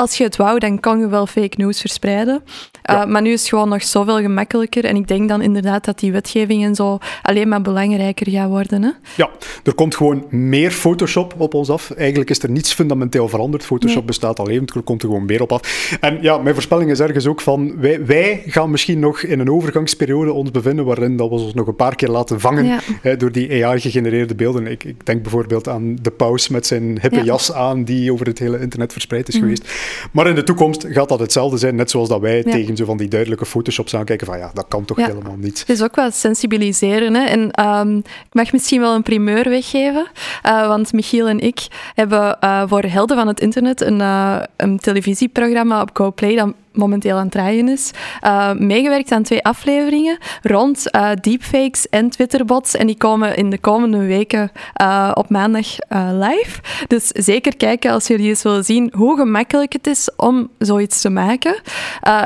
[0.00, 2.34] Als je het wou, dan kon je wel fake news verspreiden.
[2.44, 3.04] Uh, Ja.
[3.04, 4.84] Maar nu is het gewoon nog zoveel gemakkelijker.
[4.84, 8.82] En ik denk dan inderdaad dat die wetgeving en zo alleen maar belangrijker gaat worden.
[8.82, 8.90] Hè?
[9.16, 9.30] Ja,
[9.64, 11.90] er komt gewoon meer Photoshop op ons af.
[11.90, 13.64] Eigenlijk is er niets fundamenteel veranderd.
[13.64, 14.06] Photoshop Nee.
[14.06, 15.96] bestaat al even, er komt er gewoon meer op af.
[16.00, 19.50] En ja, mijn voorspelling is ergens ook van, wij, wij gaan misschien nog in een
[19.50, 22.80] overgangsperiode ons bevinden waarin dat we ons nog een paar keer laten vangen Ja.
[23.02, 24.66] hè, door die AI-gegenereerde beelden.
[24.66, 27.16] Ik, ik denk bijvoorbeeld aan de paus met zijn hippe Ja.
[27.16, 27.24] Mhm.
[27.24, 29.68] jas aan die over het hele internet verspreid is geweest.
[30.12, 32.42] Maar in de toekomst gaat dat hetzelfde zijn, net zoals dat wij Ja.
[32.42, 35.06] tegen zo van die duidelijke Photoshops aankijken van ja, dat kan toch Ja.
[35.06, 35.58] helemaal niet.
[35.58, 37.14] Het is ook wel sensibiliseren.
[37.14, 37.24] Hè?
[37.24, 40.06] En ehm, ik mag misschien wel een primeur weggeven.
[40.42, 44.78] eh, want Michiel en ik hebben eh, voor Helden van het Internet een, eh, een
[44.78, 47.90] televisieprogramma op GoPlay dat momenteel aan het draaien is.
[48.20, 52.74] eh, meegewerkt aan twee afleveringen rond eh, deepfakes en Twitterbots.
[52.74, 55.66] En die komen in de komende weken eh, op maandag
[56.12, 56.60] live.
[56.86, 61.10] Dus zeker kijken als jullie eens willen zien hoe gemakkelijk het is om zoiets te
[61.10, 61.60] maken.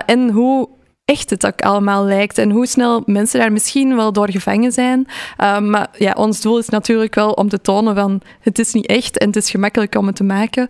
[0.06, 0.68] en hoe
[1.04, 5.06] echt het ook allemaal lijkt en hoe snel mensen daar misschien wel door gevangen zijn.
[5.62, 9.18] Maar ja, ons doel is natuurlijk wel om te tonen van het is niet echt
[9.18, 10.68] en het is gemakkelijk om het te maken.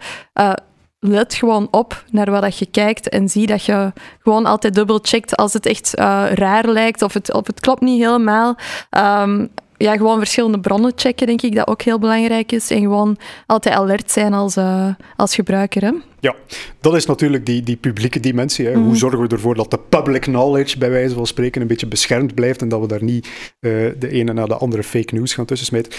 [1.01, 3.93] Let gewoon op naar wat dat je kijkt en zie dat je
[4.23, 7.81] gewoon altijd dubbel checkt als het echt uh, raar lijkt of het, of het klopt
[7.81, 8.57] niet helemaal.
[8.99, 12.71] Um, ja, gewoon verschillende bronnen checken, denk ik, dat ook heel belangrijk is.
[12.71, 15.83] En gewoon altijd alert zijn als, uh, als gebruiker.
[15.83, 15.93] Hè?
[16.21, 16.35] Ja,
[16.81, 18.67] dat is natuurlijk die, die publieke dimensie.
[18.67, 18.77] Hè.
[18.77, 18.85] Mm.
[18.85, 22.35] Hoe zorgen we ervoor dat de public knowledge, bij wijze van spreken, een beetje beschermd
[22.35, 25.45] blijft en dat we daar niet uh, de ene na de andere fake news gaan
[25.45, 25.93] tussensmijten.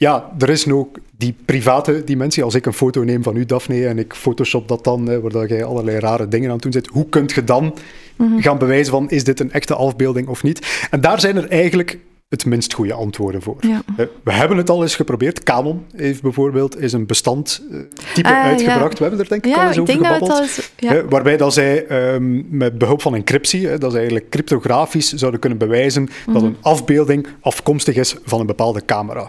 [0.00, 2.42] Ja, er is nu ook die private dimensie.
[2.42, 5.48] Als ik een foto neem van u, Daphne, en ik photoshop dat dan, hè, waar
[5.48, 7.74] jij allerlei rare dingen aan het doen zit, hoe kunt je dan
[8.16, 8.40] mm-hmm.
[8.40, 10.86] gaan bewijzen van, is dit een echte afbeelding of niet?
[10.90, 11.98] En daar zijn er eigenlijk
[12.28, 13.56] het minst goede antwoorden voor.
[13.60, 13.82] Ja.
[14.24, 15.42] We hebben het al eens geprobeerd.
[15.42, 18.92] Canon heeft bijvoorbeeld is een bestandtype uh, uitgebracht.
[18.92, 18.98] Ja.
[18.98, 20.70] We hebben er denk ik ja, al eens over gebabbeld.
[20.76, 21.04] Ja.
[21.04, 26.08] waarbij dat zij um, met behulp van encryptie, dat ze eigenlijk cryptografisch zouden kunnen bewijzen
[26.32, 29.28] dat een afbeelding afkomstig is van een bepaalde camera.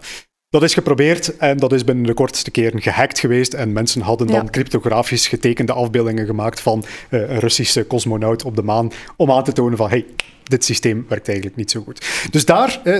[0.51, 3.53] Dat is geprobeerd en dat is binnen de kortste keren gehackt geweest.
[3.53, 4.49] En mensen hadden dan ja.
[4.49, 8.91] cryptografisch getekende afbeeldingen gemaakt van uh, een Russische cosmonaut op de maan.
[9.15, 10.05] Om aan te tonen van, hey,
[10.51, 12.05] dit systeem werkt eigenlijk niet zo goed.
[12.31, 12.99] Dus daar eh,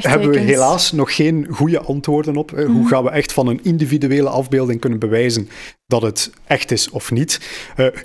[0.00, 2.52] hebben we helaas nog geen goede antwoorden op.
[2.52, 2.74] Eh, mm.
[2.74, 5.48] Hoe gaan we echt van een individuele afbeelding kunnen bewijzen
[5.86, 7.40] dat het echt is of niet?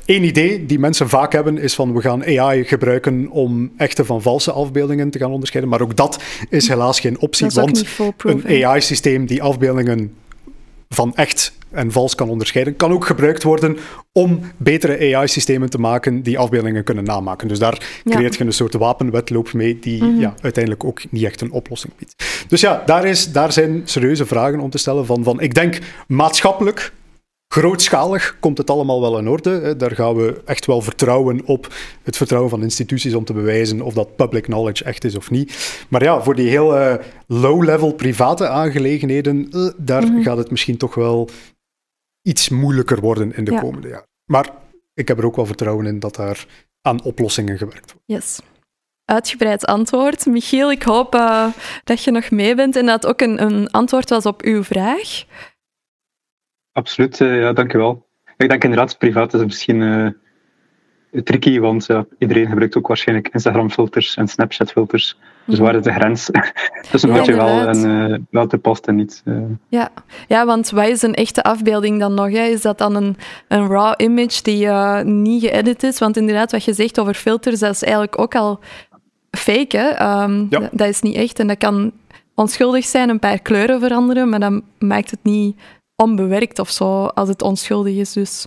[0.05, 4.05] Eén uh, idee die mensen vaak hebben is van we gaan AI gebruiken om echte
[4.05, 5.71] van valse afbeeldingen te gaan onderscheiden.
[5.71, 7.85] Maar ook dat is helaas geen optie, want
[8.17, 10.13] een AI-systeem die afbeeldingen
[10.89, 13.77] van echt en vals kan onderscheiden, kan ook gebruikt worden
[14.11, 17.47] om betere AI-systemen te maken die afbeeldingen kunnen namaken.
[17.47, 20.19] Dus daar creëert je een soort wapenwetloop mee die mm-hmm.
[20.19, 22.45] ja, uiteindelijk ook niet echt een oplossing biedt.
[22.47, 25.79] Dus ja, daar, is, daar zijn serieuze vragen om te stellen van, van ik denk
[26.07, 26.91] maatschappelijk
[27.47, 29.75] Grootschalig komt het allemaal wel in orde.
[29.75, 31.73] Daar gaan we echt wel vertrouwen op
[32.03, 35.85] het vertrouwen van instituties om te bewijzen of dat public knowledge echt is of niet.
[35.89, 36.95] Maar ja, voor die heel uh,
[37.27, 40.23] low-level private aangelegenheden, uh, daar mm-hmm.
[40.23, 41.29] gaat het misschien toch wel
[42.21, 43.59] iets moeilijker worden in de ja.
[43.59, 44.07] komende jaren.
[44.25, 44.49] Maar
[44.93, 46.45] ik heb er ook wel vertrouwen in dat daar
[46.81, 48.05] aan oplossingen gewerkt wordt.
[48.05, 48.39] Yes.
[49.05, 50.25] Uitgebreid antwoord.
[50.25, 51.47] Michiel, ik hoop uh,
[51.83, 54.63] dat je nog mee bent en dat het ook een, een antwoord was op uw
[54.63, 55.23] vraag.
[56.75, 58.05] Absoluut, uh, ja, dankjewel.
[58.37, 60.09] Ik denk inderdaad, privaat is misschien uh,
[61.23, 65.17] tricky, want ja, iedereen gebruikt ook waarschijnlijk Instagram-filters en Snapchat-filters.
[65.45, 66.29] Dus waar is de grens
[66.91, 69.23] tussen ja, wat je wel en uh, wel te past en niet?
[69.67, 69.89] Ja.
[70.27, 72.31] ja, want wat is een echte afbeelding dan nog?
[72.31, 72.43] Hè?
[72.43, 73.17] Is dat dan een,
[73.47, 74.67] een raw image die
[75.03, 75.99] niet geëdit is?
[75.99, 78.59] Want inderdaad, wat je zegt over filters, dat is eigenlijk ook al
[79.31, 79.77] fake.
[79.77, 80.23] Hè?
[80.23, 80.69] Um, ja.
[80.71, 81.91] Dat is niet echt en dat kan
[82.33, 85.55] onschuldig zijn, een paar kleuren veranderen, maar dat maakt het niet
[85.95, 88.13] onbewerkt of zo, als het onschuldig is.
[88.13, 88.45] Dus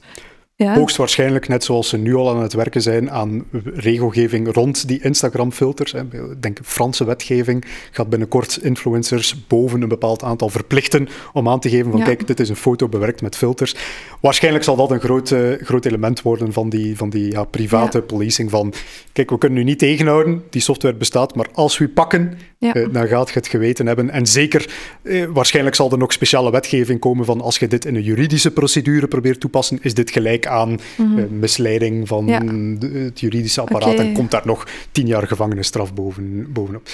[0.64, 0.74] ja.
[0.74, 3.44] Hoogstwaarschijnlijk, net zoals ze nu al aan het werken zijn aan
[3.74, 5.92] regelgeving rond die Instagram-filters.
[5.92, 11.68] Ik denk Franse wetgeving gaat binnenkort influencers boven een bepaald aantal verplichten om aan te
[11.68, 13.74] geven van kijk, dit is een foto bewerkt met filters.
[14.20, 18.02] Waarschijnlijk zal dat een groot, uh, groot element worden van die, van die ja, private
[18.02, 18.72] policing van
[19.12, 22.72] kijk, we kunnen u niet tegenhouden, die software bestaat, maar als we u pakken, uh,
[22.92, 24.10] dan gaat je het geweten hebben.
[24.10, 24.70] En zeker,
[25.02, 28.50] uh, waarschijnlijk zal er nog speciale wetgeving komen van als je dit in een juridische
[28.50, 34.30] procedure probeert toepassen, is dit gelijk aan mm misleiding van het juridische apparaat en komt
[34.30, 36.88] daar nog tien jaar gevangenisstraf boven, bovenop.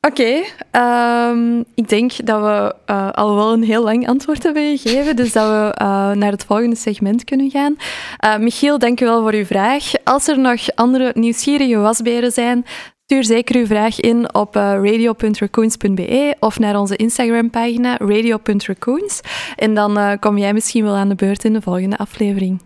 [0.00, 5.16] Oké, ehm, ik denk dat we uh, al wel een heel lang antwoord hebben gegeven,
[5.16, 7.76] dus dat we uh, naar het volgende segment kunnen gaan.
[8.24, 9.84] Uh, Michiel, dank u wel voor uw vraag.
[10.04, 12.64] Als er nog andere nieuwsgierige wasberen zijn,
[13.08, 19.20] stuur zeker uw vraag in op radio.raccoons.be of naar onze Instagram-pagina radio.raccoons.
[19.56, 22.60] En dan kom jij misschien wel aan de beurt in de volgende aflevering.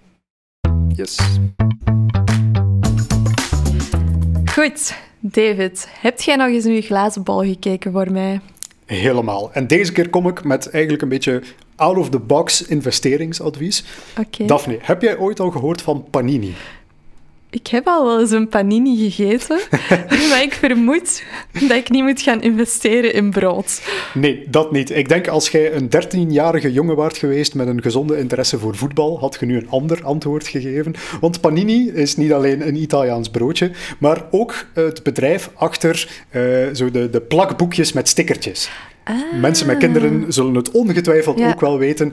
[0.89, 1.19] Yes.
[4.45, 4.95] Goed.
[5.21, 8.41] David, heb jij nog eens in je glazen bal gekeken voor mij?
[8.87, 9.53] Helemaal.
[9.53, 11.43] En deze keer kom ik met eigenlijk een beetje
[11.77, 13.85] out-of-the-box investeringsadvies.
[14.19, 14.47] Okay.
[14.47, 16.55] Daphne, heb jij ooit al gehoord van Panini?
[17.55, 19.61] Ik heb al wel eens een panini gegeten,
[20.31, 21.23] maar ik vermoed
[21.53, 23.83] dat ik niet moet gaan investeren in brood.
[24.15, 24.91] Nee, dat niet.
[24.91, 29.19] Ik denk als jij een 13-jarige jongen waart geweest met een gezonde interesse voor voetbal,
[29.19, 30.95] had je nu een ander antwoord gegeven.
[31.21, 36.91] Want panini is niet alleen een Italiaans broodje, maar ook het bedrijf achter uh, zo
[36.91, 38.71] de, de plakboekjes met stickertjes.
[39.05, 39.15] Ah.
[39.41, 42.13] Mensen met kinderen zullen het ongetwijfeld ook wel weten.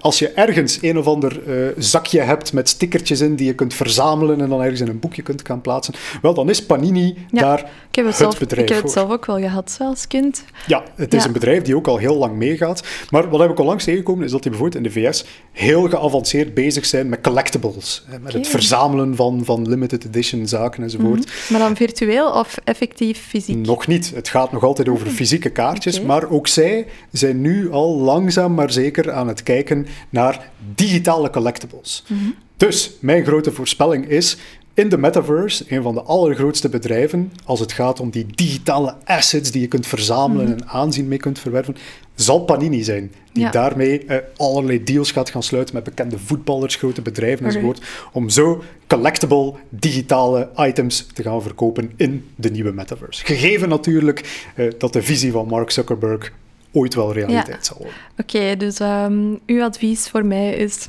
[0.00, 3.74] als je ergens een of ander uh, zakje hebt met stickertjes in die je kunt
[3.74, 7.40] verzamelen en dan ergens in een boekje kunt gaan plaatsen, wel, dan is Panini ja.
[7.40, 9.00] daar ik heb het, zelf, bedrijf Ik heb het voor.
[9.02, 10.44] zelf ook wel gehad als kind.
[10.66, 11.26] Ja, het is Ja.
[11.26, 12.82] een bedrijf die ook al heel lang meegaat.
[13.10, 15.88] Maar wat heb ik al langs tegengekomen, is dat die bijvoorbeeld in de VS heel
[15.88, 18.04] geavanceerd bezig zijn met collectibles.
[18.22, 21.30] Met het verzamelen van, van limited edition zaken enzovoort.
[21.50, 23.56] Maar dan virtueel of effectief fysiek?
[23.66, 24.12] Nog niet.
[24.14, 25.96] Het gaat nog altijd over fysieke kaartjes.
[25.98, 26.06] Oké.
[26.26, 32.04] Maar ook zij zijn nu al langzaam maar zeker aan het kijken naar digitale collectibles.
[32.08, 32.30] Mhm.
[32.56, 34.36] Dus mijn grote voorspelling is.
[34.74, 39.50] In de metaverse, een van de allergrootste bedrijven, als het gaat om die digitale assets
[39.50, 41.76] die je kunt verzamelen en aanzien mee kunt verwerven,
[42.16, 43.12] zal Panini zijn.
[43.32, 43.50] Die Ja.
[43.50, 47.54] daarmee eh, allerlei deals gaat gaan sluiten met bekende voetballers, grote bedrijven Oké.
[47.54, 47.82] enzovoort.
[48.12, 53.24] Om zo collectible digitale items te gaan verkopen in de nieuwe metaverse.
[53.24, 56.32] Gegeven natuurlijk eh, dat de visie van Mark Zuckerberg
[56.72, 57.96] ooit wel realiteit zal worden.
[58.18, 60.88] Oké, dus ehm, uw advies voor mij is...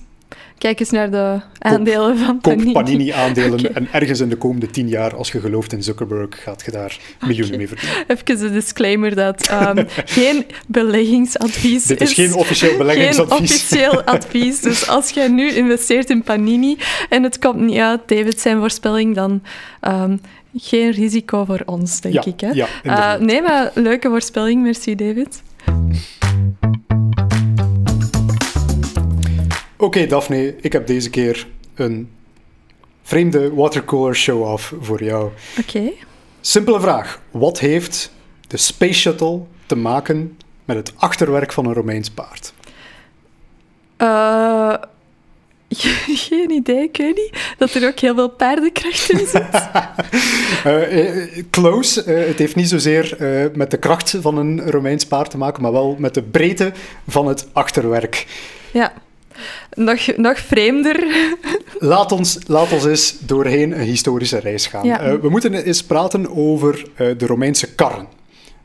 [0.58, 2.72] Kijk eens naar de aandelen van Koop Panini.
[2.72, 3.68] Panini-aandelen Oké.
[3.68, 6.98] en ergens in de komende tien jaar, als je gelooft in Zuckerberg, gaat je daar
[7.26, 7.98] miljoenen mee verdienen.
[8.08, 13.38] Even een disclaimer dat ehm, geen beleggingsadvies Dit is geen officieel beleggingsadvies.
[13.38, 14.60] Geen officieel advies.
[14.60, 16.78] Dus als jij nu investeert in Panini
[17.10, 19.42] en het komt niet uit, David zijn voorspelling, dan
[19.82, 20.18] ehm,
[20.56, 22.40] geen risico voor ons, denk Ja, ik.
[22.40, 22.50] Hè?
[22.50, 24.62] ja, Eh, nee, maar leuke voorspelling.
[24.64, 25.42] Merci, David.
[29.80, 32.10] Oké, Daphne, ik heb deze keer een
[33.04, 35.30] vreemde watercolor show-off voor jou.
[35.60, 35.92] Oké.
[36.42, 37.22] Simpele vraag.
[37.32, 38.12] Wat heeft
[38.48, 42.54] de Space Shuttle te maken met het achterwerk van een Romeins paard?
[43.98, 44.74] Eh,
[46.28, 47.56] geen idee, ik weet niet.
[47.58, 49.46] Dat er ook heel veel paardenkracht in zit.
[50.64, 52.04] Eh, eh, close.
[52.10, 53.18] Het heeft niet zozeer
[53.56, 56.72] met de kracht van een Romeins paard te maken, maar wel met de breedte
[57.08, 58.28] van het achterwerk.
[58.72, 58.94] ja.
[59.74, 61.04] Nog, nog vreemder.
[61.80, 64.86] Laat ons, laat ons eens doorheen een historische reis gaan.
[64.86, 65.00] Ja.
[65.02, 68.08] Eh, we moeten eens praten over eh, de Romeinse karren.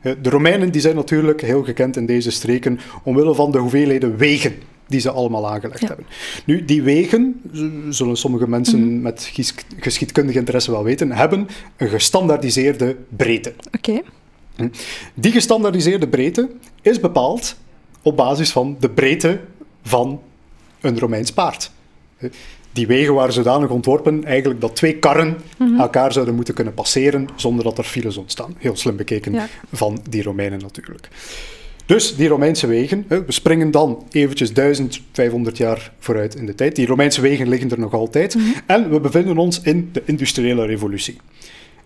[0.01, 4.17] Eh, de Romeinen die zijn natuurlijk heel gekend in deze streken omwille van de hoeveelheden
[4.17, 4.55] wegen
[4.87, 5.87] die ze allemaal aangelegd Ja.
[5.87, 6.05] hebben.
[6.45, 7.41] Nu, die wegen,
[7.89, 11.47] zullen sommige mensen met gies- geschiedkundig interesse wel weten, hebben
[11.77, 13.53] een gestandaardiseerde breedte.
[13.75, 14.01] Oké.
[15.13, 16.49] Die gestandaardiseerde breedte
[16.81, 17.55] is bepaald
[18.01, 19.39] op basis van de breedte
[19.83, 20.21] van
[20.83, 21.71] een Romeins paard.
[22.71, 25.37] Die wegen waren zodanig ontworpen eigenlijk dat twee karren
[25.77, 28.55] elkaar zouden moeten kunnen passeren zonder dat er files ontstaan.
[28.57, 29.47] Heel slim bekeken Ja.
[29.71, 31.07] van die Romeinen natuurlijk.
[31.85, 36.75] Dus die Romeinse wegen, we springen dan eventjes 1500 jaar vooruit in de tijd.
[36.75, 38.37] Die Romeinse wegen liggen er nog altijd.
[38.65, 41.17] En we bevinden ons in de industriële revolutie.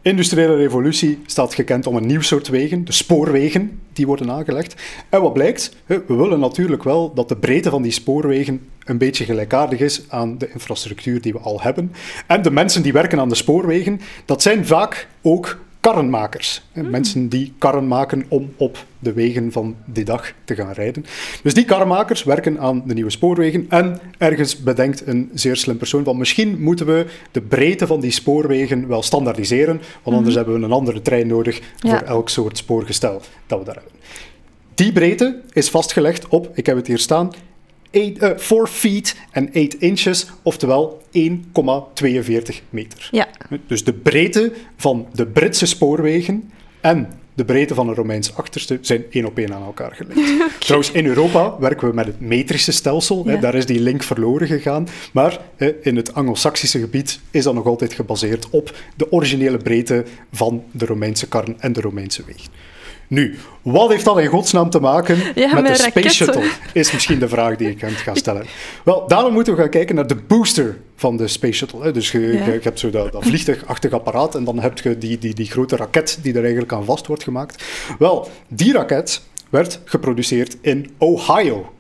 [0.07, 4.75] Industriële revolutie staat gekend om een nieuw soort wegen, de spoorwegen, die worden aangelegd.
[5.09, 5.75] En wat blijkt?
[5.85, 10.37] We willen natuurlijk wel dat de breedte van die spoorwegen een beetje gelijkaardig is aan
[10.37, 11.91] de infrastructuur die we al hebben.
[12.27, 16.61] En de mensen die werken aan de spoorwegen, dat zijn vaak ook karrenmakers.
[16.73, 21.05] Mensen die karren maken om op de wegen van die dag te gaan rijden.
[21.43, 26.03] Dus die karrenmakers werken aan de nieuwe spoorwegen en ergens bedenkt een zeer slim persoon
[26.03, 30.65] van misschien moeten we de breedte van die spoorwegen wel standaardiseren, want anders hebben we
[30.65, 33.93] een andere trein nodig voor elk soort spoorgestel dat we daar hebben.
[34.73, 37.31] Die breedte is vastgelegd op, ik heb het hier staan,
[37.97, 41.29] 4 uh, feet en 8 inches, oftewel 1,42
[42.69, 43.09] meter.
[43.11, 43.27] Ja.
[43.67, 49.03] Dus de breedte van de Britse spoorwegen en de breedte van een Romeins achterste zijn
[49.09, 50.19] één op één aan elkaar gelegd.
[50.59, 53.25] Trouwens, in Europa werken we met het metrische stelsel.
[53.25, 54.87] Hè, daar is die link verloren gegaan.
[55.13, 60.05] Maar hè, in het Anglo-Saxische gebied is dat nog altijd gebaseerd op de originele breedte
[60.31, 62.51] van de Romeinse karren en de Romeinse wegen.
[63.07, 66.49] Nu, wat heeft dat in godsnaam te maken met, de Space Shuttle?
[66.73, 68.45] Is misschien de vraag die ik aan ga stellen.
[68.83, 71.91] Wel, daarom moeten we gaan kijken naar de booster van de Space Shuttle.
[71.91, 75.33] Dus je, je, hebt zo dat, dat vliegtuigachtig apparaat en dan heb je die, die,
[75.33, 77.63] die grote raket die er eigenlijk aan vast wordt gemaakt.
[77.99, 81.71] Wel, die raket werd geproduceerd in Ohio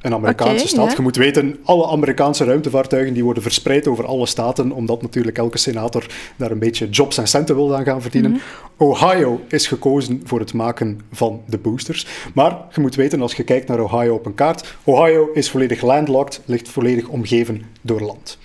[0.00, 0.96] een Amerikaanse stad.
[0.96, 5.58] Je moet weten, alle Amerikaanse ruimtevaartuigen die worden verspreid over alle staten, omdat natuurlijk elke
[5.58, 8.30] senator daar een beetje jobs en centen wil aan gaan verdienen.
[8.30, 8.40] Mhm.
[8.76, 12.06] Ohio is gekozen voor het maken van de boosters.
[12.34, 15.82] Maar je moet weten, als je kijkt naar Ohio op een kaart, Ohio is volledig
[15.82, 18.38] landlocked, ligt volledig omgeven door land.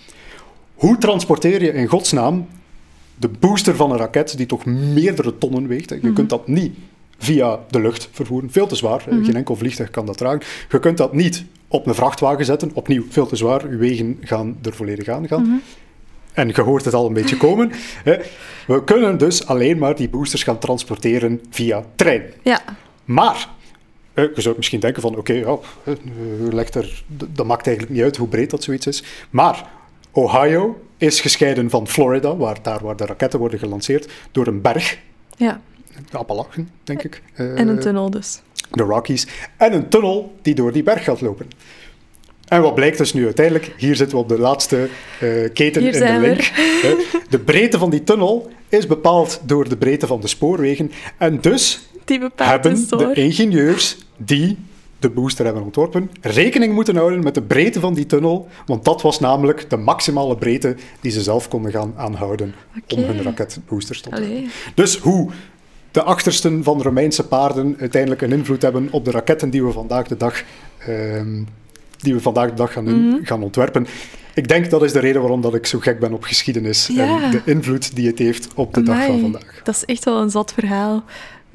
[0.74, 2.48] Hoe transporteer je in godsnaam
[3.16, 5.90] de booster van een raket die toch meerdere tonnen weegt?
[5.90, 6.14] Je mhm.
[6.14, 6.76] kunt dat niet
[7.24, 8.52] via de lucht vervoeren.
[8.52, 9.04] Veel te zwaar.
[9.10, 9.24] Mhm.
[9.24, 10.42] Geen enkel vliegtuig kan dat dragen.
[10.70, 12.72] Je kunt dat niet op een vrachtwagen zetten.
[12.74, 13.66] Opnieuw, veel te zwaar.
[13.66, 15.42] Uw wegen gaan er volledig aan gaan.
[15.42, 15.56] Mhm.
[16.34, 17.72] En je hoort het al een beetje komen.
[18.68, 22.24] We kunnen dus alleen maar die boosters gaan transporteren via trein.
[22.44, 22.62] Ja.
[23.06, 23.50] Maar
[24.14, 25.58] je zou misschien denken van, oké, ja,
[26.52, 29.04] legt er, dat maakt eigenlijk niet uit hoe breed dat zoiets is.
[29.30, 29.70] Maar
[30.12, 34.98] Ohio is gescheiden van Florida, waar, daar waar de raketten worden gelanceerd, door een berg.
[35.38, 35.62] Ja
[36.12, 37.22] de Appalachen, denk ik.
[37.36, 38.42] en een tunnel dus.
[38.72, 39.28] De Rockies.
[39.58, 41.48] En een tunnel die door die berg gaat lopen.
[42.48, 43.74] En wat blijkt dus nu uiteindelijk?
[43.78, 44.90] Hier zitten we op de laatste
[45.24, 46.52] uh, keten Hier in de link.
[47.30, 50.92] de breedte van die tunnel is bepaald door de breedte van de spoorwegen.
[51.18, 51.82] En dus
[52.36, 54.58] hebben de ingenieurs die
[55.00, 59.02] de booster hebben ontworpen, rekening moeten houden met de breedte van die tunnel, want dat
[59.02, 62.54] was namelijk de maximale breedte die ze zelf konden gaan aanhouden
[62.96, 64.50] om hun raketboosters te ontwerpen.
[64.76, 65.32] Dus hoe
[65.94, 70.08] de achtersten van Romeinse paarden uiteindelijk een invloed hebben op de raketten die we vandaag
[70.08, 70.44] de dag,
[70.78, 71.44] ehm,
[71.98, 73.24] die we vandaag de dag gaan, mhm.
[73.24, 73.88] gaan ontwerpen.
[74.34, 77.32] Ik denk dat is de reden waarom dat ik zo gek ben op geschiedenis en
[77.32, 79.62] de invloed die het heeft op de dag van vandaag.
[79.64, 81.04] Dat is echt wel een zat verhaal.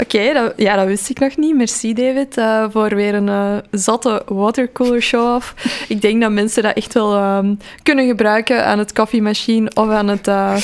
[0.02, 1.56] Oké, ja, dat wist ik nog niet.
[1.56, 5.54] Merci David uh, voor weer een uh, zatte watercooler show-off.
[5.88, 10.08] ik denk dat mensen dat echt wel um, kunnen gebruiken aan het koffiemachine of aan
[10.08, 10.56] het, uh,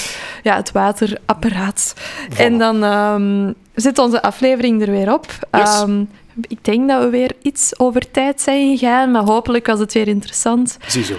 [0.42, 1.94] ja, het waterapparaat.
[1.96, 2.36] Voilà.
[2.36, 5.26] En dan um, zit onze aflevering er weer op.
[5.52, 5.80] Yes.
[5.80, 6.08] Um,
[6.48, 10.08] ik denk dat we weer iets over tijd zijn gegaan, maar hopelijk was het weer
[10.08, 10.76] interessant.
[10.86, 11.14] Ziezo.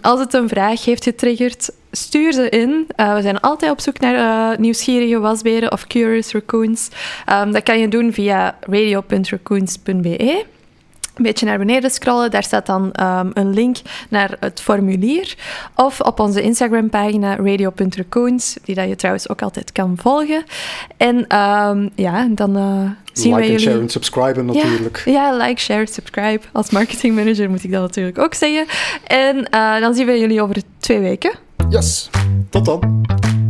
[0.00, 2.86] Als het een vraag heeft getriggerd, stuur ze in.
[2.96, 6.88] Uh, we zijn altijd op zoek naar uh, nieuwsgierige wasberen of curious raccoons.
[7.32, 10.44] Um, dat kan je doen via radio.raccoons.be
[11.14, 12.30] een beetje naar beneden scrollen.
[12.30, 13.76] Daar staat dan um, een link
[14.08, 15.34] naar het formulier.
[15.74, 20.44] Of op onze Instagram-pagina radio.raccoons, die dat je trouwens ook altijd kan volgen.
[20.96, 23.58] En um, ja, dan uh, zien like wij jullie...
[23.58, 25.02] share en subscriben natuurlijk.
[25.04, 26.40] Ja, ja, like, share, subscribe.
[26.52, 28.66] Als marketingmanager moet ik dat natuurlijk ook zeggen.
[29.06, 29.46] En
[29.80, 31.43] dan zien we jullie over twee weken.
[31.70, 32.10] Yes,
[32.50, 33.43] tot dan.